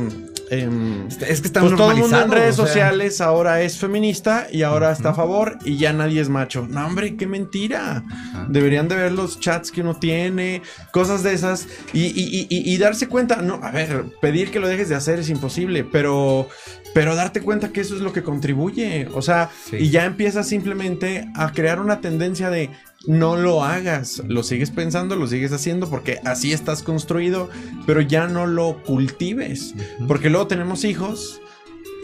[0.53, 4.65] Em, es que está pues todo el mundo en redes sociales ahora es feminista y
[4.65, 6.67] ahora está a favor y ya nadie es macho.
[6.69, 8.05] No, hombre, qué mentira.
[8.51, 10.61] Deberían de ver los chats que uno tiene,
[10.91, 13.37] cosas de esas y, darse cuenta.
[13.37, 16.51] No, a ver, pedir que lo dejes de hacer es imposible, pero,
[16.93, 19.09] pero darte cuenta que eso es lo que contribuye.
[19.15, 22.69] O sea, y ya empiezas simplemente a crear una tendencia de
[23.07, 27.49] no lo hagas, lo sigues pensando, lo sigues haciendo porque así estás construido,
[27.87, 29.75] pero ya no lo cultives,
[30.07, 31.41] porque luego tenemos hijos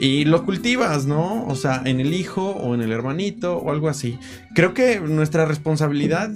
[0.00, 1.46] y lo cultivas, ¿no?
[1.46, 4.18] O sea, en el hijo o en el hermanito o algo así.
[4.54, 6.30] Creo que nuestra responsabilidad,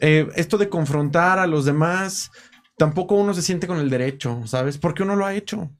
[0.00, 2.30] eh, esto de confrontar a los demás,
[2.78, 4.78] tampoco uno se siente con el derecho, ¿sabes?
[4.78, 5.70] Porque uno lo ha hecho.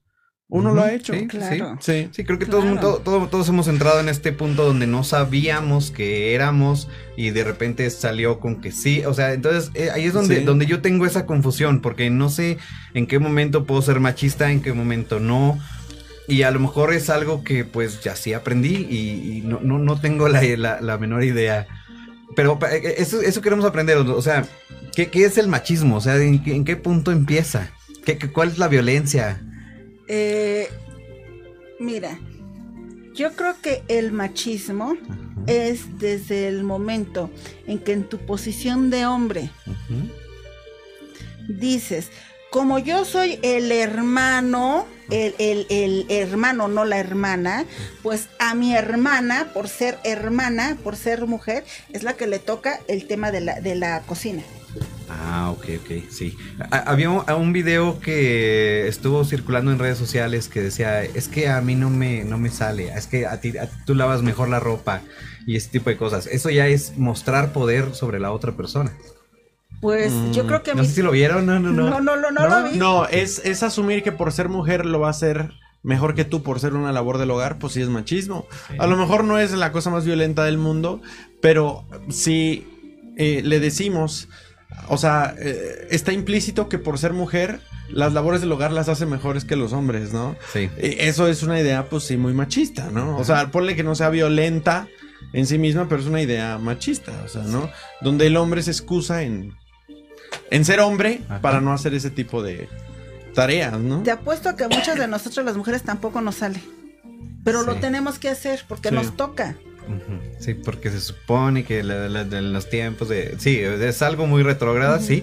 [0.48, 1.12] Uno lo ha hecho.
[1.12, 1.76] Sí, claro.
[1.80, 2.24] sí, sí.
[2.24, 7.30] creo que todos, todos, hemos entrado en este punto donde no sabíamos que éramos y
[7.30, 9.04] de repente salió con que sí.
[9.04, 12.58] O sea, entonces eh, ahí es donde, donde yo tengo esa confusión porque no sé
[12.94, 15.58] en qué momento puedo ser machista, en qué momento no.
[16.28, 20.28] Y a lo mejor es algo que pues ya sí aprendí y, no, no, tengo
[20.28, 20.42] la,
[20.80, 21.66] la, menor idea.
[22.36, 23.96] Pero eh, eso, eso queremos aprender.
[23.96, 24.44] O sea,
[24.94, 25.96] ¿qué, qué es el machismo?
[25.96, 27.70] O sea, ¿en, qué punto empieza?
[28.04, 29.40] ¿Qué, ¿Cuál es la violencia?
[30.08, 30.68] Eh,
[31.78, 32.18] Mira,
[33.14, 34.96] yo creo que el machismo
[35.46, 37.30] es desde el momento
[37.66, 39.50] en que en tu posición de hombre
[41.48, 42.08] dices,
[42.50, 47.66] como yo soy el hermano, el, el- el hermano, no la hermana,
[48.02, 52.80] pues a mi hermana, por ser hermana, por ser mujer, es la que le toca
[52.88, 54.42] el tema de la, de la cocina.
[55.08, 56.36] Ah, ok, ok, sí.
[56.70, 61.60] Ha- Había un, video que estuvo circulando en redes sociales que decía, es que a
[61.60, 64.48] mí no me, no me sale, es que a ti, a ti tú lavas mejor
[64.48, 65.02] la ropa
[65.46, 66.26] y ese tipo de cosas.
[66.26, 68.92] Eso ya es mostrar poder sobre la otra persona.
[69.80, 70.88] Pues yo Mm, creo que a No mí...
[70.88, 71.88] sé si lo vieron, no, no, no.
[71.90, 72.78] no, no, no, no lo vi.
[72.78, 75.50] No, es, es asumir que por ser mujer lo va a hacer
[75.82, 78.46] mejor que tú por ser una labor del hogar, pues sí es machismo.
[78.68, 78.74] Sí.
[78.78, 81.00] A lo mejor no es la cosa más violenta del mundo,
[81.40, 82.66] pero si
[83.16, 84.28] eh, le decimos,
[84.88, 89.06] o sea, eh, está implícito que por ser mujer las labores del hogar las hace
[89.06, 90.36] mejores que los hombres, ¿no?
[90.52, 90.68] Sí.
[90.78, 93.16] Eso es una idea, pues sí, muy machista, ¿no?
[93.16, 94.88] O sea, ponle que no sea violenta
[95.32, 97.70] en sí misma, pero es una idea machista, o sea, ¿no?
[98.00, 99.54] Donde el hombre se excusa en,
[100.50, 101.40] en ser hombre Ajá.
[101.40, 102.68] para no hacer ese tipo de
[103.34, 104.02] tareas, ¿no?
[104.02, 106.60] Te apuesto a que a muchas de nosotros las mujeres tampoco nos sale.
[107.44, 108.94] Pero lo tenemos que hacer porque Sí.
[108.96, 109.56] nos toca.
[110.38, 113.36] Sí, porque se supone que la- la- de los tiempos de...
[113.38, 115.22] Sí, es algo muy retrógrada, sí,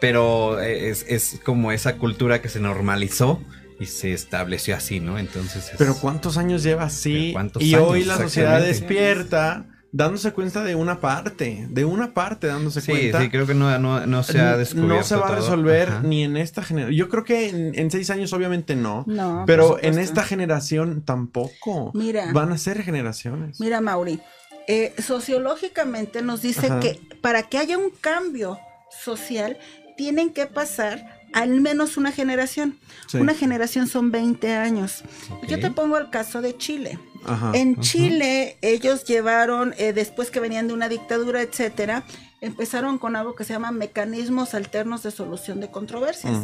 [0.00, 3.40] pero es, es como esa cultura que se normalizó
[3.80, 5.18] y se estableció así, ¿no?
[5.18, 5.70] Entonces...
[5.70, 7.12] es- Pero ¿cuántos años lleva así?
[7.30, 7.88] Pero ¿cuántos Y años?
[7.88, 13.20] hoy la sociedad despierta dándose cuenta de una parte, de una parte dándose Sí, cuenta.
[13.22, 16.00] sí, creo que no, no, no se ha descubierto no se va a resolver Ajá.
[16.02, 16.96] ni en esta generación.
[16.96, 19.04] Yo creo que en, en seis años obviamente no.
[19.06, 19.44] No.
[19.46, 21.90] pero en esta generación tampoco.
[21.94, 22.32] Mira.
[22.32, 23.60] Van a ser generaciones.
[23.60, 24.20] Mira, Mauri,
[24.66, 26.80] eh, sociológicamente nos dice Ajá.
[26.80, 28.58] que para que haya un cambio
[28.90, 29.56] social,
[29.96, 32.78] tienen que pasar al menos una generación.
[33.06, 33.18] Sí.
[33.18, 35.04] Una generación son 20 años.
[35.46, 36.98] Yo te pongo el caso de Chile.
[37.24, 37.52] Ajá.
[37.54, 42.04] En Chile, ellos llevaron, eh, después que venían de una dictadura, etcétera,
[42.40, 46.36] empezaron con algo que se llama mecanismos alternos de solución de controversias.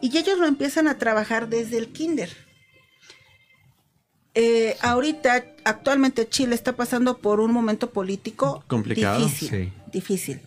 [0.00, 2.30] Y ellos lo empiezan a trabajar desde el kinder.
[4.34, 9.72] Eh, ahorita, actualmente Chile está pasando por un momento político Complicado, difícil, sí.
[9.92, 10.40] difícil.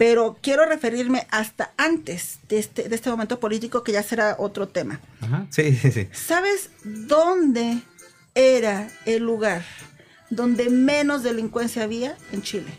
[0.00, 4.66] Pero quiero referirme hasta antes de este, de este momento político, que ya será otro
[4.66, 4.98] tema.
[5.20, 5.46] Ajá.
[5.50, 6.08] Sí, sí, sí.
[6.10, 7.82] ¿Sabes dónde
[8.34, 9.62] era el lugar
[10.30, 12.16] donde menos delincuencia había?
[12.32, 12.72] En Chile.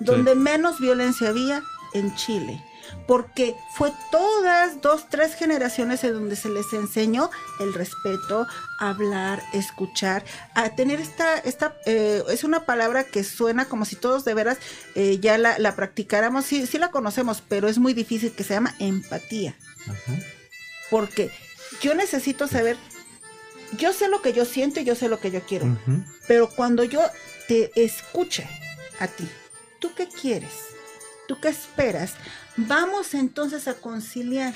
[0.00, 1.62] Donde menos violencia había
[1.94, 2.62] en Chile.
[3.06, 8.46] Porque fue todas dos, tres generaciones en donde se les enseñó el respeto,
[8.78, 10.24] hablar, escuchar,
[10.54, 14.58] a tener esta, esta eh, es una palabra que suena como si todos de veras
[14.94, 18.54] eh, ya la, la practicáramos, sí, sí la conocemos, pero es muy difícil, que se
[18.54, 19.54] llama empatía
[19.88, 20.12] Ajá.
[20.90, 21.30] porque
[21.80, 22.76] yo necesito saber,
[23.78, 25.76] yo sé lo que yo siento y yo sé lo que yo quiero,
[26.28, 27.00] pero cuando yo
[27.48, 28.48] te escuche
[28.98, 29.28] a ti,
[29.78, 30.52] ¿tú qué quieres?
[31.28, 32.14] ¿Tú qué esperas?
[32.56, 34.54] Vamos entonces a conciliar.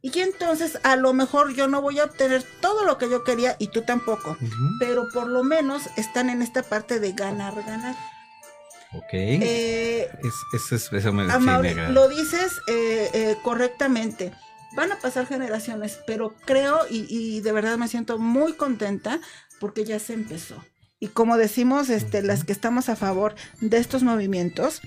[0.00, 3.54] Y entonces a lo mejor yo no voy a obtener todo lo que yo quería
[3.58, 4.38] y tú tampoco,
[4.80, 7.94] pero por lo menos están en esta parte de ganar, ganar.
[8.94, 9.08] Ok.
[9.12, 11.30] Eh, es, es, es- eso me, sí,
[11.92, 14.32] lo dices eh, eh, correctamente.
[14.74, 19.20] Van a pasar generaciones, pero creo y, y de verdad me siento muy contenta
[19.60, 20.64] porque ya se empezó.
[20.98, 24.80] Y como decimos, este, las que estamos a favor de estos movimientos,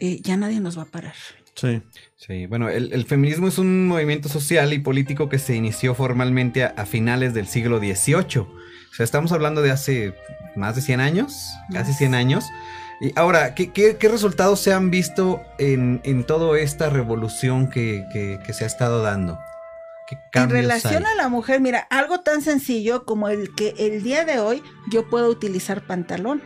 [0.00, 1.14] eh, ya nadie nos va a parar.
[1.54, 1.82] Sí.
[2.16, 6.64] Sí, bueno, el, el feminismo es un movimiento social y político que se inició formalmente
[6.64, 8.38] a, a finales del siglo XVIII.
[8.40, 10.14] O sea, estamos hablando de hace
[10.56, 11.34] más de 100 años,
[11.72, 12.44] casi 100 años.
[13.00, 18.04] Y ahora, ¿qué, qué- qué resultados se han visto en, en toda esta revolución que,
[18.12, 19.38] que- que se ha estado dando?
[20.06, 21.12] ¿Qué En relación hay?
[21.12, 25.08] a la mujer, mira, algo tan sencillo como el que el día de hoy yo
[25.08, 26.42] puedo utilizar pantalón,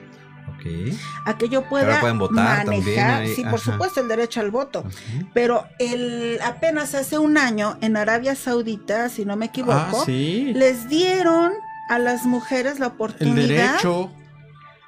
[1.26, 3.72] A que yo pueda ahora pueden votar manejar, también ahí, sí, por ajá.
[3.72, 4.84] supuesto, el derecho al voto.
[5.32, 10.52] Pero el, apenas hace un año en Arabia Saudita, si no me equivoco, Ah, sí.
[10.54, 11.52] les dieron
[11.90, 14.10] a las mujeres la El oportunidad derecho.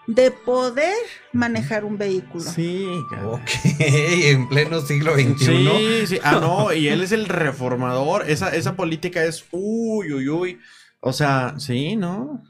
[0.06, 0.94] de poder
[1.32, 2.44] manejar un vehículo.
[2.44, 2.86] Sí.
[3.24, 5.44] Ok, en pleno siglo XXI.
[5.44, 6.18] Sí, sí.
[6.22, 8.30] Ah, no, y él es el reformador.
[8.30, 10.58] Esa, esa política es uy, uy, uy.
[11.00, 12.42] O sea, sí, ¿no?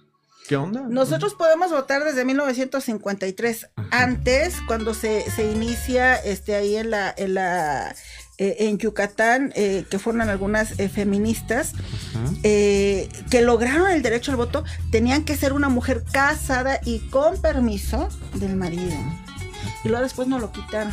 [0.48, 0.82] ¿Qué onda?
[0.88, 3.68] Nosotros podemos votar desde 1953.
[3.90, 7.94] Antes, cuando se, se inicia este ahí en la, en la
[8.38, 11.72] eh, en Yucatán, eh, que fueron algunas eh, feministas,
[12.42, 18.10] que lograron el derecho al voto, tenían que ser una mujer casada y con permiso
[18.34, 18.94] del marido.
[19.84, 20.92] Y luego después no lo quitaron.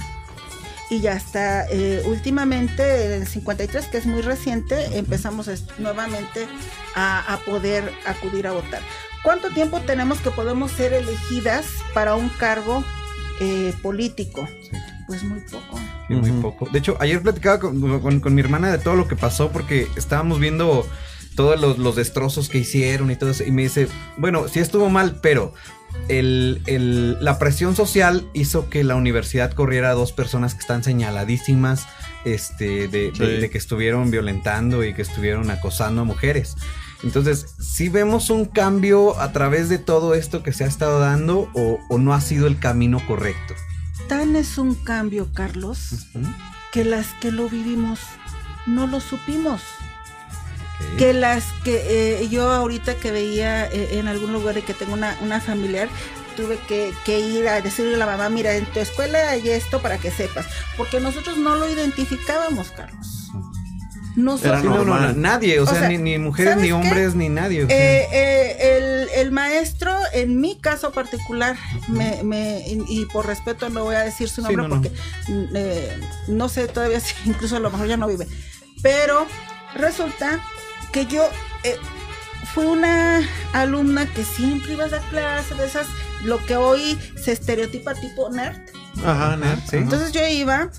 [0.90, 1.68] y ya está.
[2.06, 6.48] Últimamente, en el 53, que es muy reciente, empezamos nuevamente
[6.96, 8.82] a, poder acudir a votar.
[9.24, 12.84] ¿Cuánto tiempo tenemos que podemos ser elegidas para un cargo
[13.40, 14.48] eh, político?
[15.08, 15.80] Pues muy poco.
[16.10, 16.70] muy poco.
[16.72, 20.86] De hecho, ayer platicaba con, mi hermana de todo lo que pasó porque estábamos viendo
[21.36, 23.44] todos los, los, destrozos que hicieron y todo eso.
[23.44, 25.54] Y me dice, bueno, sí estuvo mal, pero
[26.08, 31.88] el, la presión social hizo que la universidad corriera a dos personas que están señaladísimas
[32.26, 36.56] este, de, que estuvieron violentando y que estuvieron acosando a mujeres.
[37.04, 41.50] Entonces, si vemos un cambio a través de todo esto que se ha estado dando
[41.54, 43.54] o, no ha sido el camino correcto.
[44.08, 46.08] Tan es un cambio, Carlos,
[46.72, 48.00] que las que lo vivimos
[48.66, 49.62] no lo supimos
[50.98, 54.94] que las que eh, yo ahorita que veía eh, en algún lugar y que tengo
[54.94, 55.88] una, una familiar,
[56.36, 59.98] tuve que, ir a decirle a la mamá, mira, en tu escuela hay esto para
[59.98, 60.46] que sepas,
[60.78, 63.30] porque nosotros no lo identificábamos, Carlos.
[64.16, 67.66] No, no, nadie, o, sea, ni, mujeres, ni hombres, ni nadie.
[67.70, 71.56] Eh, el, maestro, en mi caso particular,
[71.88, 74.92] me, me, y por respeto no voy a decir su nombre porque
[75.28, 78.28] mm, no sé todavía si incluso a lo mejor ya no vive,
[78.82, 79.26] pero
[79.76, 80.40] resulta
[80.92, 81.28] que yo
[81.64, 81.78] eh,
[82.54, 85.88] fui una alumna que siempre iba a dar clases de esas,
[86.24, 88.58] lo que hoy se estereotipa tipo nerd.
[89.04, 89.78] Ajá, nerd, sí.
[89.78, 90.70] Entonces yo iba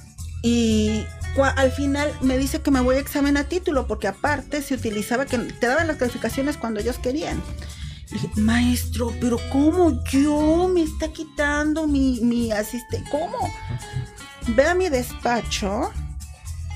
[0.42, 1.04] y
[1.42, 5.26] al final me dice que me voy a examen a título, porque aparte se utilizaba
[5.26, 7.42] que te daban las calificaciones cuando ellos querían.
[8.10, 13.10] Y dije, maestro, pero ¿cómo yo me está quitando mi, mi asistente?
[13.10, 13.38] ¿Cómo?
[14.48, 15.90] Ve a mi despacho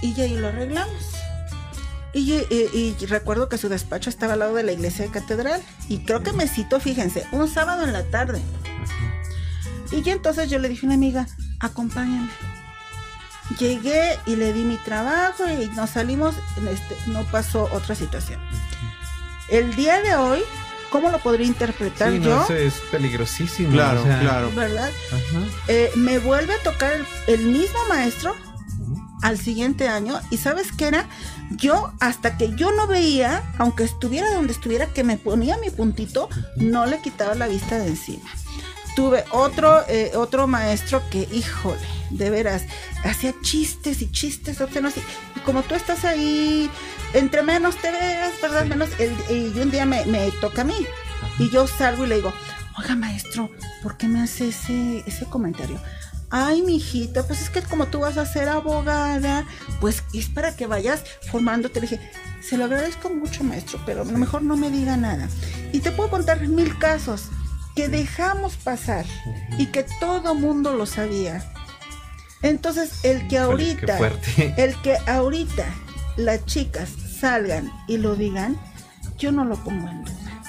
[0.03, 1.19] y ahí lo arreglamos.
[2.15, 5.63] Y, recuerdo que su despacho estaba al lado de la iglesia de catedral.
[5.89, 8.41] Y creo que me citó, fíjense, un sábado en la tarde.
[9.93, 11.27] Y entonces yo le dije a una amiga,
[11.61, 12.29] acompáñame.
[13.59, 16.35] Llegué y le di mi trabajo y nos salimos,
[16.71, 18.41] este, no pasó otra situación.
[19.49, 20.41] El día de hoy,
[20.91, 22.47] ¿cómo lo podría interpretar yo?
[22.51, 23.73] es peligrosísimo.
[23.73, 24.53] Claro, claro.
[24.55, 24.91] ¿Verdad?
[25.69, 26.93] Eh, me vuelve a tocar
[27.27, 28.35] el mismo maestro
[29.23, 31.09] al siguiente año y sabes qué era
[31.51, 36.29] yo hasta que yo no veía aunque estuviera donde estuviera que me ponía mi puntito
[36.57, 38.31] no le quitaba la vista de encima
[38.99, 41.79] tuve otro eh, otro maestro que híjole
[42.11, 42.65] de veras
[43.05, 46.69] hacía chistes y chistes y como tú estás ahí
[47.15, 50.85] entre menos te ves verdad menos y un día me, me toca a mí.
[51.39, 52.33] Y yo salgo y le digo
[52.77, 53.51] oiga maestro
[53.85, 55.81] ¿por qué me hace ese ese comentario
[56.31, 59.47] Ay, mi hijita, pues es que como tú vas a ser abogada,
[59.81, 61.81] pues es para que vayas formándote.
[61.81, 62.11] Le dije,
[62.43, 65.27] se lo agradezco mucho, maestro, pero a lo mejor no me diga nada.
[65.73, 67.31] Y te puedo contar mil casos
[67.79, 69.07] que dejamos pasar
[69.57, 71.45] y que todo mundo lo sabía.
[72.43, 73.97] Entonces, el que ahorita,
[74.57, 75.65] el que ahorita
[76.17, 78.59] las chicas salgan y lo digan,
[79.17, 80.43] yo no lo pongo en duda.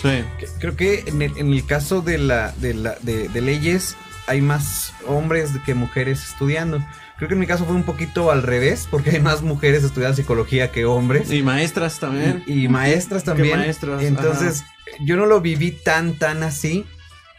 [0.00, 0.24] Sí.
[0.60, 3.96] Creo que en el, caso de la, de, la, de leyes,
[4.28, 6.82] hay más hombres que mujeres estudiando.
[7.16, 10.16] Creo que en mi caso fue un poquito al revés, porque hay más mujeres estudiando
[10.16, 11.30] psicología que hombres.
[11.30, 12.44] Y maestras también.
[12.46, 13.62] Y, maestras también.
[14.00, 14.64] Entonces,
[15.00, 16.84] yo no lo viví tan, tan así.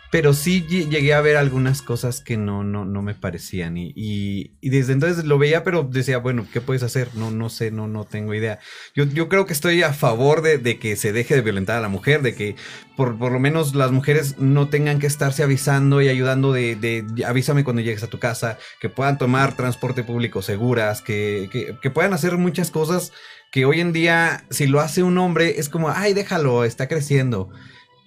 [0.10, 3.76] Pero sí llegué a ver algunas cosas que no, no, no me parecían.
[3.78, 7.10] Y, y, desde entonces lo veía, pero decía, bueno, ¿qué puedes hacer?
[7.15, 8.60] No, no sé, no, no tengo idea.
[8.96, 11.82] Yo, yo creo que estoy a favor de, de, que se deje de violentar a
[11.82, 12.56] la mujer, de que
[12.96, 17.26] por, por, lo menos las mujeres no tengan que estarse avisando y ayudando de, de,
[17.26, 21.89] avísame cuando llegues a tu casa, que puedan tomar transporte público seguras, que, que, que
[21.91, 23.12] puedan hacer muchas cosas
[23.52, 27.50] que hoy en día, si lo hace un hombre, es como, ay, déjalo, está creciendo.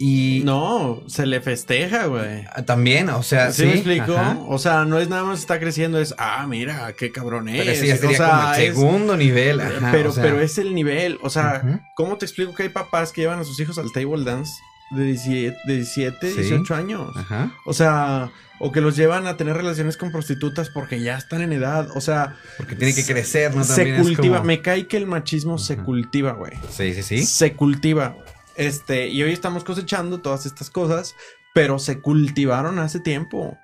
[0.03, 2.47] Y no, se le festeja, güey.
[2.55, 4.17] Ah, también, o sea, ¿sí, me explico?
[4.49, 7.59] O sea, no es nada más está creciendo, es ah, mira, qué cabrón es.
[7.59, 9.61] Pero sí, sería como el segundo nivel.
[9.93, 11.19] pero, pero es el nivel.
[11.23, 14.25] O sea, ¿cómo te explico que hay papás que llevan a sus hijos al table
[14.25, 14.51] dance
[14.93, 17.15] de 17, 18 años?
[17.15, 17.53] Ajá.
[17.67, 21.53] O sea, o que los llevan a tener relaciones con prostitutas porque ya están en
[21.53, 21.89] edad.
[21.95, 23.65] O sea, porque tiene que crecer, ¿no?
[23.65, 24.43] se cultiva.
[24.43, 26.53] Me cae que el machismo se cultiva, güey.
[26.71, 27.27] Sí, sí, sí.
[27.27, 28.17] Se cultiva.
[28.57, 31.15] Este, y hoy estamos cosechando todas estas cosas,
[31.53, 33.59] pero se cultivaron hace tiempo.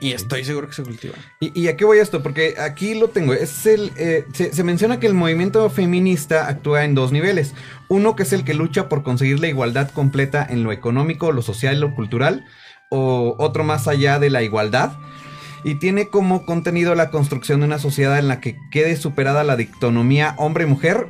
[0.00, 1.18] Y estoy seguro que se cultivan.
[1.40, 2.22] ¿Y, ¿Y, a qué voy esto?
[2.22, 3.32] Porque aquí lo tengo.
[3.32, 7.54] Es el, eh, se, menciona que el movimiento feminista actúa en dos niveles.
[7.88, 11.42] Uno que es el que lucha por conseguir la igualdad completa en lo económico, lo
[11.42, 12.44] social y lo cultural.
[12.90, 14.92] O otro más allá de la igualdad.
[15.64, 19.56] Y tiene como contenido la construcción de una sociedad en la que quede superada la
[19.56, 21.06] dictonomía hombre-mujer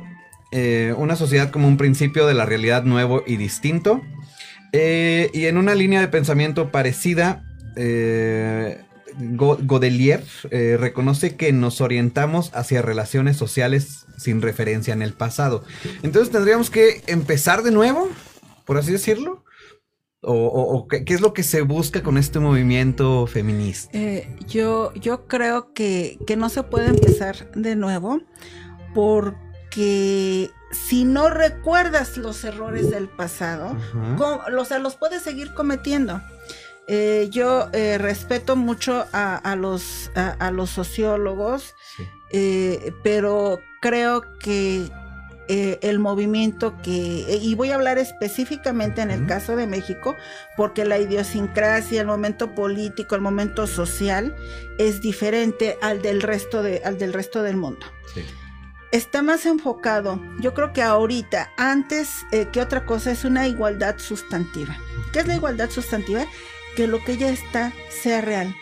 [0.55, 4.01] eh, una sociedad como un principio de la realidad nuevo y distinto.
[4.71, 7.43] Eh, y en una línea de pensamiento parecida,
[7.75, 8.81] eh,
[9.17, 15.63] Godelier eh, reconoce que nos orientamos hacia relaciones sociales sin referencia en el pasado.
[16.01, 18.09] Entonces tendríamos que empezar de nuevo,
[18.65, 19.43] por así decirlo.
[20.25, 23.99] ¿O, qué, es lo que se busca con este movimiento feminista?
[24.47, 28.21] Yo, yo creo que, no se puede empezar de nuevo
[28.95, 33.75] porque si no recuerdas los errores del pasado,
[34.49, 36.21] los puedes seguir cometiendo.
[36.87, 41.75] Eh, yo eh, respeto mucho a, los, a, los sociólogos,
[43.03, 44.91] pero creo que
[45.49, 50.15] eh, el movimiento que, eh, y voy a hablar específicamente en el caso de México,
[50.55, 54.33] porque la idiosincrasia, el momento político, el momento social
[54.77, 57.85] es diferente al del resto, de, al del, resto del mundo.
[58.93, 63.97] Está más enfocado, yo creo que ahorita, antes eh, que otra cosa, es una igualdad
[63.97, 64.77] sustantiva.
[65.11, 66.27] ¿Qué es la igualdad sustantiva?
[66.75, 68.55] Que lo que ya está sea real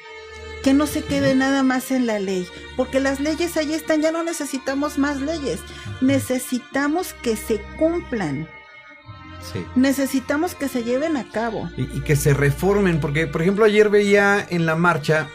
[0.63, 4.11] que no se quede nada más en la ley, porque las leyes ahí están, ya
[4.11, 5.59] no necesitamos más leyes,
[6.01, 8.47] necesitamos que se cumplan.
[9.51, 9.65] Sí.
[9.75, 11.67] Necesitamos que se lleven a cabo.
[11.75, 15.27] Y, y, que se reformen, porque por ejemplo ayer veía en la marcha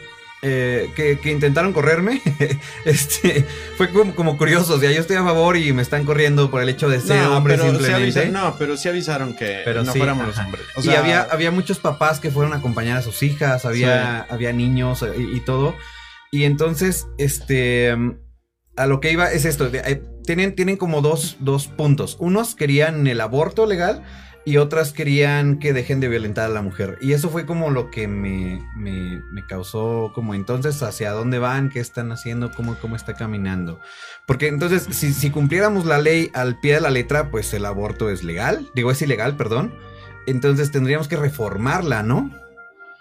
[0.48, 2.22] eh, que, intentaron correrme,
[2.84, 3.44] este,
[3.76, 4.74] fue como, curioso.
[4.74, 7.26] O sea, yo estoy a favor y me están corriendo por el hecho de ser
[7.26, 8.28] hombre simplemente.
[8.28, 10.64] no, pero sí avisaron que no fuéramos los hombres.
[10.84, 15.02] y había, había muchos papás que fueron a acompañar a sus hijas, había, había niños
[15.02, 15.74] eh, y, todo.
[16.30, 17.96] Y entonces, este,
[18.76, 19.68] a lo que iba es esto.
[19.72, 22.16] Eh, tienen, tienen como dos, dos puntos.
[22.20, 24.04] Unos querían el aborto legal
[24.46, 26.98] y otras querían que dejen de violentar a la mujer.
[27.00, 31.80] Y eso fue como lo que me, me, causó como entonces hacia dónde van, qué
[31.80, 33.80] están haciendo, cómo, cómo está caminando.
[34.24, 38.08] Porque entonces si, si cumpliéramos la ley al pie de la letra, pues el aborto
[38.08, 39.74] es legal, digo es ilegal, perdón.
[40.28, 42.30] Entonces tendríamos que reformarla, ¿no?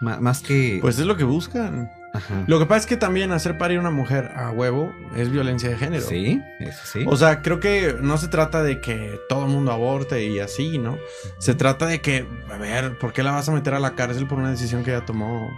[0.02, 0.80] más que...
[0.82, 1.92] Pues es lo que buscan.
[2.48, 5.78] Lo que pasa es que también hacer parir una mujer a huevo es violencia de
[5.78, 6.08] género.
[6.08, 7.04] Sí, eso sí.
[7.08, 10.78] O sea, creo que no se trata de que todo el mundo aborte y así,
[10.78, 10.98] ¿no?
[11.38, 14.28] Se trata de que, a ver, ¿por qué la vas a meter a la cárcel
[14.28, 15.52] por una decisión que ella tomó?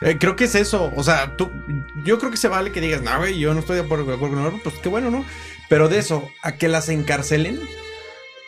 [0.00, 0.92] Eh, creo que es eso.
[0.96, 1.50] O sea, tú,
[2.04, 4.32] yo creo que se vale que digas, no, güey, yo no estoy de acuerdo con
[4.32, 5.24] el aborto, pues qué bueno, ¿no?
[5.68, 7.60] Pero de eso, a que las encarcelen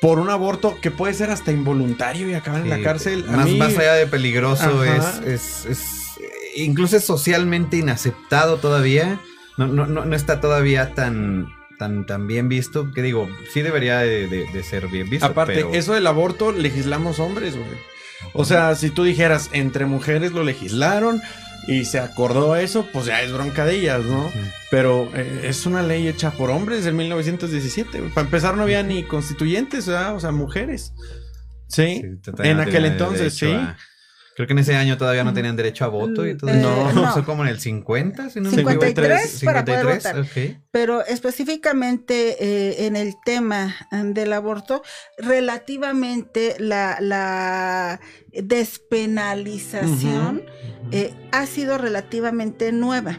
[0.00, 3.24] por un aborto que puede ser hasta involuntario y acabar en la cárcel.
[3.24, 6.07] Más, más allá de peligroso es, es
[6.64, 9.20] incluso es socialmente inaceptado todavía.
[9.56, 11.48] No, no, no, está todavía tan,
[11.78, 12.92] tan, tan bien visto.
[12.92, 15.26] Que digo, sí debería de, ser bien visto.
[15.26, 17.68] Aparte, eso del aborto legislamos hombres, güey.
[18.32, 21.22] O sea, si tú dijeras, entre mujeres lo legislaron
[21.66, 24.30] y se acordó eso, pues ya es bronca de ellas, ¿no?
[24.70, 28.10] Pero eh, es una ley hecha por hombres del 1917.
[28.14, 30.92] Para empezar, no había ni constituyentes, o sea, mujeres.
[31.68, 32.02] Sí,
[32.38, 33.54] en aquel entonces, sí.
[34.38, 36.52] Creo que en ese año todavía no tenían derecho a voto y todo.
[36.52, 37.24] no, no.
[37.24, 40.24] como en el 50, si no 53, para poder votar.
[40.70, 44.84] Pero específicamente eh, en el tema del aborto,
[45.16, 47.98] relativamente la,
[48.32, 50.44] despenalización
[50.92, 53.18] eh, ha sido relativamente nueva.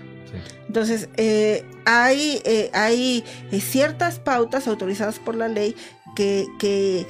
[0.68, 2.42] Entonces, eh, hay,
[2.72, 3.26] hay
[3.60, 5.76] ciertas pautas autorizadas por la ley
[6.16, 7.06] que, que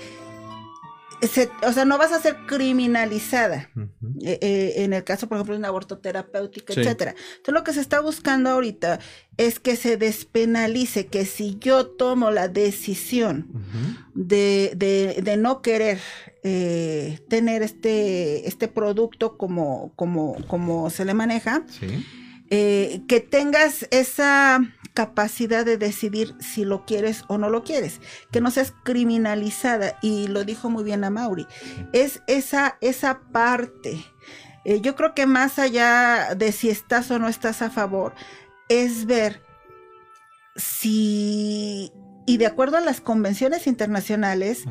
[1.21, 3.69] o sea, no vas a ser criminalizada.
[4.21, 7.15] Eh, eh, en el caso, por ejemplo, de un aborto terapéutico, etcétera.
[7.37, 8.99] Entonces, lo que se está buscando ahorita
[9.37, 13.47] es que se despenalice, que si yo tomo la decisión
[14.13, 15.99] de, no querer
[16.43, 21.65] eh, tener este, este producto como, como, como se le maneja,
[22.49, 24.61] que tengas esa
[24.99, 30.27] capacidad de decidir si lo quieres o no lo quieres, que no seas criminalizada, y
[30.27, 31.47] lo dijo muy bien a Mauri,
[31.93, 34.03] es esa, esa parte.
[34.65, 38.13] Eh, yo creo que más allá de si estás o no estás a favor,
[38.67, 39.41] es ver
[40.57, 41.93] si,
[42.25, 44.65] y de acuerdo a las convenciones internacionales,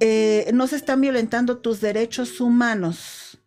[0.00, 3.38] eh, no se están violentando tus derechos humanos.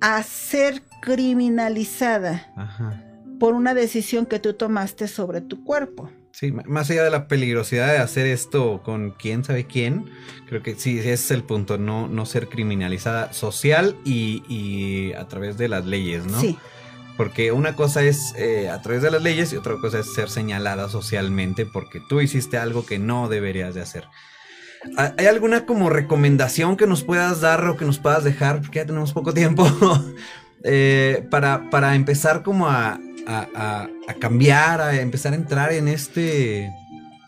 [0.00, 2.52] A ser criminalizada.
[2.54, 3.09] Ajá
[3.40, 6.10] por una decisión que tú tomaste sobre tu cuerpo.
[6.30, 10.04] Sí, más allá de la peligrosidad de hacer esto con quién sabe quién,
[10.46, 15.58] creo que sí, ese es el punto, no, no ser criminalizada social y, a través
[15.58, 16.40] de las leyes, ¿no?
[16.40, 16.56] Sí.
[17.16, 20.30] Porque una cosa es eh, a través de las leyes y otra cosa es ser
[20.30, 24.04] señalada socialmente porque tú hiciste algo que no deberías de hacer.
[24.96, 28.62] ¿Hay alguna como recomendación que nos puedas dar o que nos puedas dejar?
[28.62, 29.66] Porque ya tenemos poco tiempo.
[30.62, 33.88] Eh, para, para empezar como a, a,
[34.18, 36.72] cambiar, a empezar a entrar en este...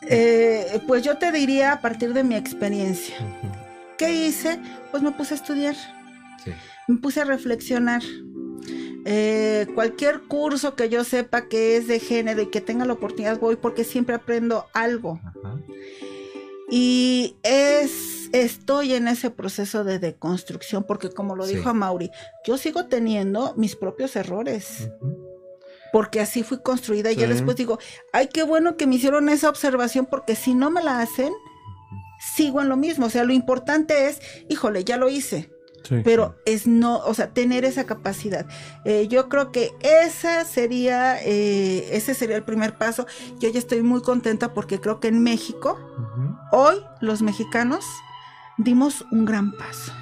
[0.08, 3.14] Eh, pues yo te diría a partir de mi experiencia.
[3.96, 4.58] ¿Qué hice?
[4.90, 5.76] Pues me puse a estudiar.
[6.88, 8.02] Me puse a reflexionar.
[9.04, 13.40] Eh, cualquier curso que yo sepa que es de género y que tenga la oportunidad
[13.40, 15.20] voy porque siempre aprendo algo.
[16.70, 17.90] Y es,
[18.32, 22.10] estoy en ese proceso de deconstrucción porque como lo dijo Mauri,
[22.46, 24.90] yo sigo teniendo mis propios errores.
[25.92, 27.78] Porque así fui construida y yo después digo,
[28.14, 31.34] ay, qué bueno que me hicieron esa observación porque si no me la hacen,
[32.34, 33.06] sigo en lo mismo.
[33.06, 35.50] O sea, lo importante es, híjole, ya lo hice
[36.04, 38.46] pero es no, o sea, tener esa capacidad.
[38.84, 43.06] Eh, yo creo que esa sería, eh, ese sería el primer paso.
[43.38, 45.78] Yo ya estoy muy contenta porque creo que en México,
[46.52, 47.84] hoy los mexicanos
[48.62, 49.92] dimos un gran paso.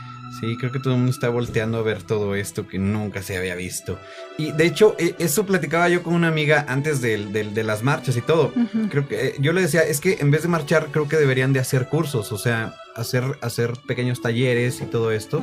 [0.41, 3.37] Sí, creo que todo el mundo está volteando a ver todo esto que nunca se
[3.37, 3.99] había visto.
[4.39, 7.19] Y de hecho, e, eso platicaba yo con una amiga antes de,
[7.63, 8.53] las marchas y todo.
[8.91, 11.53] Creo que eh, yo le decía, es que en vez de marchar, creo que deberían
[11.53, 15.43] de hacer cursos, o sea, hacer, hacer pequeños talleres y todo esto.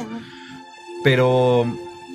[1.04, 1.66] Pero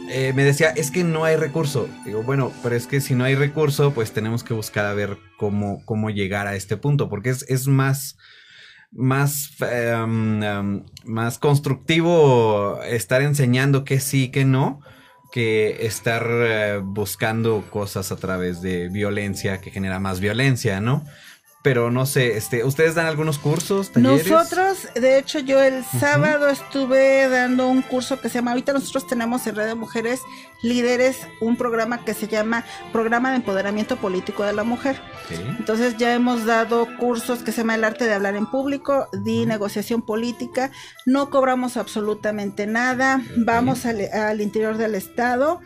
[0.09, 1.89] eh, me decía, es que no hay recurso.
[2.05, 5.19] Digo, bueno, pero es que si no hay recurso, pues tenemos que buscar a ver
[5.37, 8.17] cómo, cómo llegar a este punto, porque es, es más
[8.93, 14.81] más, em, em, más constructivo estar enseñando que sí, que no,
[15.33, 21.05] que estar eh, buscando cosas a través de violencia que genera más violencia, ¿no?
[21.63, 23.93] Pero no sé, este, ¿ustedes dan algunos cursos?
[23.95, 29.07] Nosotros, de hecho, yo el sábado estuve dando un curso que se llama, ahorita nosotros
[29.07, 30.21] tenemos en Red de Mujeres
[30.61, 35.01] Líderes un programa que se llama Programa de Empoderamiento Político de la Mujer.
[35.59, 39.47] Entonces ya hemos dado cursos que se llama El Arte de Hablar en Público, di
[39.47, 40.73] negociación política,
[41.07, 45.61] no cobramos absolutamente nada, vamos al, al interior del Estado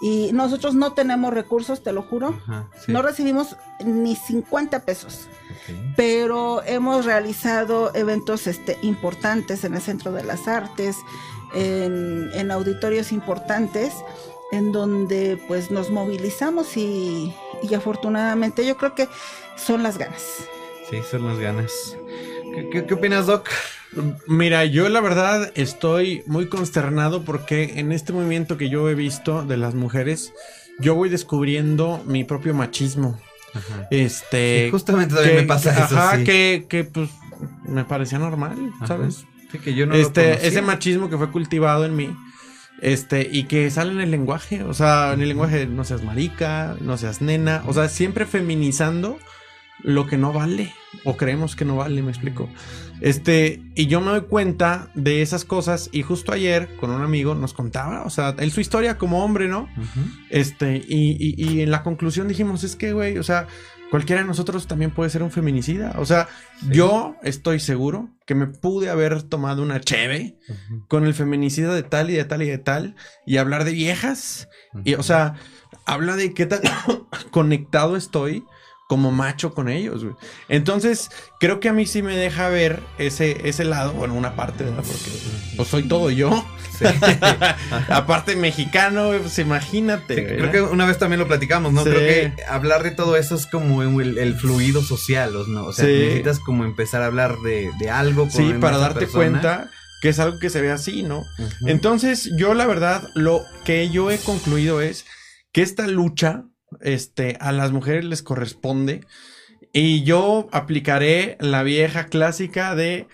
[0.00, 2.38] y nosotros no tenemos recursos, te lo juro.
[2.86, 5.28] No recibimos ni 50 pesos.
[5.96, 10.96] Pero hemos realizado eventos este, importantes en el Centro de las Artes,
[11.54, 13.94] en, auditorios importantes,
[14.52, 17.34] en donde pues nos movilizamos y,
[17.74, 19.08] afortunadamente yo creo que
[19.56, 20.22] son las ganas.
[20.90, 21.96] Sí, son las ganas.
[22.72, 23.48] ¿Qué, qué opinas, Doc?
[24.26, 29.44] Mira, yo la verdad estoy muy consternado porque en este movimiento que yo he visto
[29.44, 30.32] de las mujeres,
[30.78, 33.18] yo voy descubriendo mi propio machismo.
[33.90, 34.68] Este.
[34.70, 35.96] justamente también me pasa eso.
[35.96, 37.10] Ajá, que, que pues
[37.66, 39.24] me parecía normal, ¿sabes?
[39.50, 42.16] Sí, que yo no este, ese machismo que fue cultivado en mí.
[42.82, 46.76] Este, y que sale en el lenguaje, o sea, en el lenguaje no seas marica,
[46.80, 49.18] no seas nena, o sea, siempre feminizando
[49.86, 50.74] lo que no vale
[51.04, 52.50] o creemos que no vale, me explico.
[53.00, 57.36] Este, y yo me doy cuenta de esas cosas y justo ayer con un amigo
[57.36, 59.68] nos contaba, o sea, él su historia como hombre, ¿no?
[60.28, 63.46] Este, y, en la conclusión dijimos, es que, güey, o sea,
[63.88, 65.94] cualquiera de nosotros también puede ser un feminicida.
[65.98, 66.28] O sea,
[66.68, 70.36] yo estoy seguro que me pude haber tomado una cheve
[70.88, 74.48] con el feminicida de tal y de tal y de tal y hablar de viejas.
[74.84, 75.34] Y, o sea,
[75.84, 76.60] habla de qué tan
[77.30, 78.42] conectado estoy
[78.86, 80.16] como macho con ellos, güey.
[80.48, 81.10] Entonces,
[81.40, 84.84] creo que a mí sí me deja ver ese, ese lado, bueno, una parte, ¿verdad?
[84.86, 85.10] Porque
[85.56, 86.46] pues soy todo yo.
[87.88, 90.26] Aparte mexicano, pues imagínate.
[90.26, 91.82] creo que una vez también lo platicamos, ¿no?
[91.82, 95.64] Creo que hablar de todo eso es como el, fluido social, ¿no?
[95.64, 98.22] O sea, necesitas como empezar a hablar de, algo.
[98.22, 99.70] Con sí, para darte cuenta
[100.02, 101.24] que es algo que se ve así, ¿no?
[101.66, 105.06] Entonces, yo la verdad, lo que yo he concluido es
[105.52, 106.44] que esta lucha
[106.80, 109.06] este, a las mujeres les corresponde.
[109.72, 113.08] Y yo aplicaré la vieja clásica de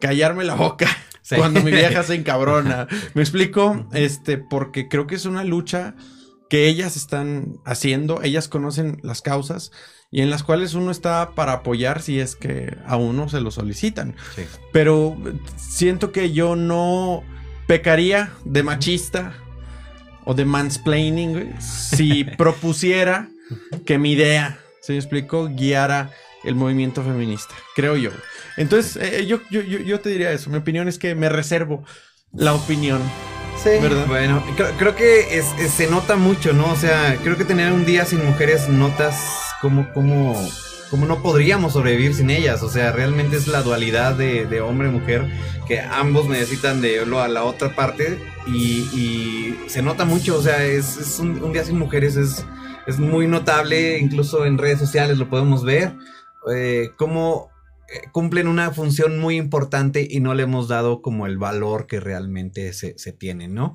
[0.00, 0.88] callarme la boca
[1.36, 2.86] cuando mi vieja se encabrona.
[3.14, 3.86] ¿Me explico?
[3.92, 5.94] Este, porque creo que es una lucha
[6.48, 9.72] que ellas están haciendo, ellas conocen las causas
[10.10, 13.50] y en las cuales uno está para apoyar si es que a uno se lo
[13.50, 14.14] solicitan.
[14.72, 15.16] Pero
[15.56, 17.24] siento que yo no
[17.66, 19.34] pecaría de machista
[20.26, 23.28] o de mansplaining, si propusiera
[23.86, 26.10] que mi idea, se me explicó, guiara
[26.44, 28.10] el movimiento feminista, creo yo.
[28.56, 30.50] Entonces, eh, yo, yo, yo, te diría eso.
[30.50, 31.84] Mi opinión es que me reservo
[32.32, 33.00] la opinión.
[33.62, 34.06] Sí, ¿verdad?
[34.06, 34.44] Bueno,
[34.78, 36.72] creo, que se nota mucho, ¿no?
[36.72, 39.16] O sea, creo que tener un día sin mujeres notas
[39.60, 40.36] como, como,
[40.90, 42.62] como no podríamos sobrevivir sin ellas.
[42.62, 45.26] O sea, realmente es la dualidad de, de hombre-mujer
[45.66, 50.64] que ambos necesitan de lo a la otra parte y, se nota mucho, o sea,
[50.64, 52.46] es, un, día sin mujeres, es,
[52.86, 55.94] es muy notable, incluso en redes sociales lo podemos ver,
[56.54, 57.50] eh, cómo
[57.92, 61.98] eh, cumplen una función muy importante y no le hemos dado como el valor que
[61.98, 63.74] realmente se, tiene, ¿no?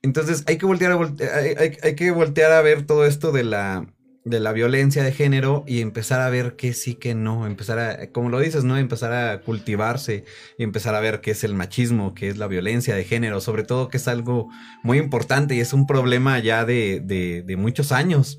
[0.00, 0.96] Entonces hay que voltear a,
[1.36, 3.86] hay, hay, que voltear a ver todo esto de la,
[4.24, 8.10] de la violencia de género y empezar a ver qué sí, que no, empezar a,
[8.12, 8.78] como lo dices, ¿no?
[8.78, 10.24] Empezar a cultivarse
[10.58, 13.64] y empezar a ver qué es el machismo, qué es la violencia de género, sobre
[13.64, 14.48] todo que es algo
[14.82, 18.38] muy importante y es un problema ya de, de, de muchos años,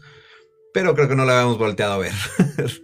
[0.73, 2.13] pero creo que no lo habíamos volteado a ver.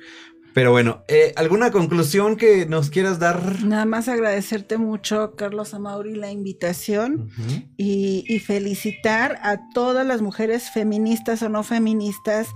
[0.60, 3.64] Pero bueno, eh, ¿alguna conclusión que nos quieras dar?
[3.64, 7.30] Nada más agradecerte mucho, Carlos Amauri, la invitación
[7.78, 12.50] y, y, felicitar a todas las mujeres feministas o no feministas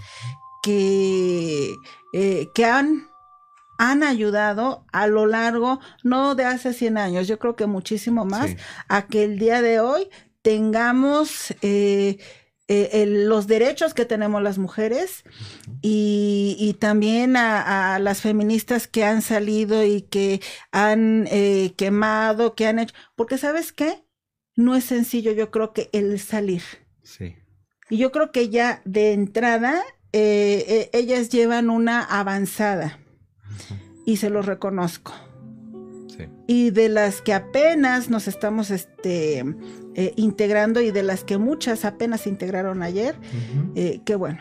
[0.61, 1.73] que,
[2.11, 3.07] eh, que han,
[3.77, 8.49] han ayudado a lo largo, no de hace 100 años, yo creo que muchísimo más,
[8.49, 8.57] sí.
[8.89, 10.09] a que el día de hoy
[10.41, 11.55] tengamos...
[11.61, 12.17] Eh,
[12.73, 15.23] eh, el, los derechos que tenemos las mujeres
[15.81, 22.55] y, y también a, a, las feministas que han salido y que han eh, quemado,
[22.55, 24.03] que han hecho, porque sabes qué,
[24.55, 26.63] no es sencillo, yo creo que el salir.
[27.03, 27.35] Sí.
[27.89, 32.99] Y yo creo que ya de entrada eh, eh, ellas llevan una avanzada
[33.37, 34.03] uh -huh.
[34.05, 35.13] y se lo reconozco.
[36.15, 36.27] Sí.
[36.47, 39.43] Y de las que apenas nos estamos este,
[39.95, 43.71] eh, integrando y de las que muchas apenas se integraron ayer, uh -huh.
[43.75, 44.39] eh, qué bueno.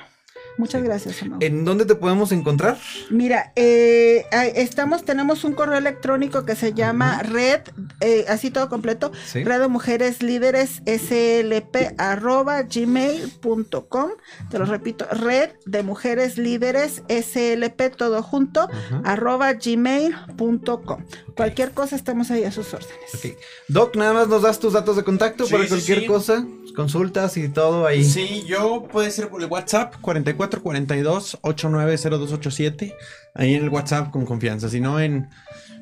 [0.58, 0.86] Muchas sí.
[0.86, 1.38] gracias, Amado.
[1.40, 2.78] ¿En dónde te podemos encontrar?
[3.10, 7.32] Mira, eh, estamos, tenemos un correo electrónico que se llama uh -huh.
[7.32, 7.60] red,
[8.00, 9.44] eh, así todo completo, ¿Sí?
[9.44, 14.10] red de mujeres líderes slp arroba gmail.com.
[14.50, 19.02] Te lo repito, red de mujeres líderes slp todo junto uh -huh.
[19.04, 21.02] arroba gmail.com.
[21.02, 21.34] Okay.
[21.34, 23.14] Cualquier cosa estamos ahí a sus órdenes.
[23.16, 23.36] Okay.
[23.68, 26.46] Doc, nada más nos das tus datos de contacto sí, para cualquier sí, cosa,
[26.76, 28.04] consultas y todo ahí.
[28.04, 32.94] Sí, yo puede ser por el WhatsApp 44 442 890287
[33.34, 35.28] ahí en el WhatsApp con confianza, si no en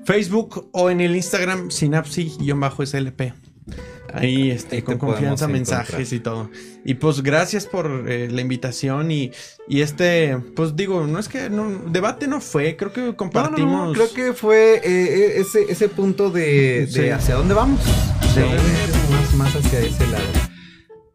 [0.05, 3.33] Facebook o en el Instagram sinapsi-slp.
[4.13, 6.51] Ahí, este, ahí con confianza, mensajes y todo.
[6.85, 9.31] Y pues gracias por eh, la invitación y,
[9.69, 13.73] y, este, pues digo, no es que no, debate no fue, creo que compartimos.
[13.73, 17.09] No, no, creo que fue eh, ese, ese punto de, de sí.
[17.09, 17.81] hacia dónde vamos.
[18.35, 18.41] Sí.
[19.13, 20.40] Más, más hacia ese lado.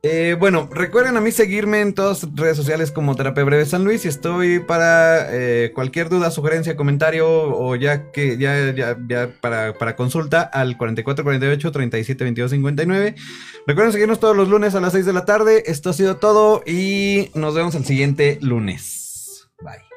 [0.07, 3.83] Eh, bueno, recuerden a mí seguirme en todas las redes sociales como Terapia Breve San
[3.83, 10.43] Luis y estoy para eh, cualquier duda, sugerencia, comentario o ya que ya, para, consulta
[10.43, 13.15] al 4448 37 22 59.
[13.65, 15.63] Recuerden seguirnos todos los lunes a las 6 de la tarde.
[15.65, 19.47] Esto ha sido todo y nos vemos el siguiente lunes.
[19.63, 19.94] Bye.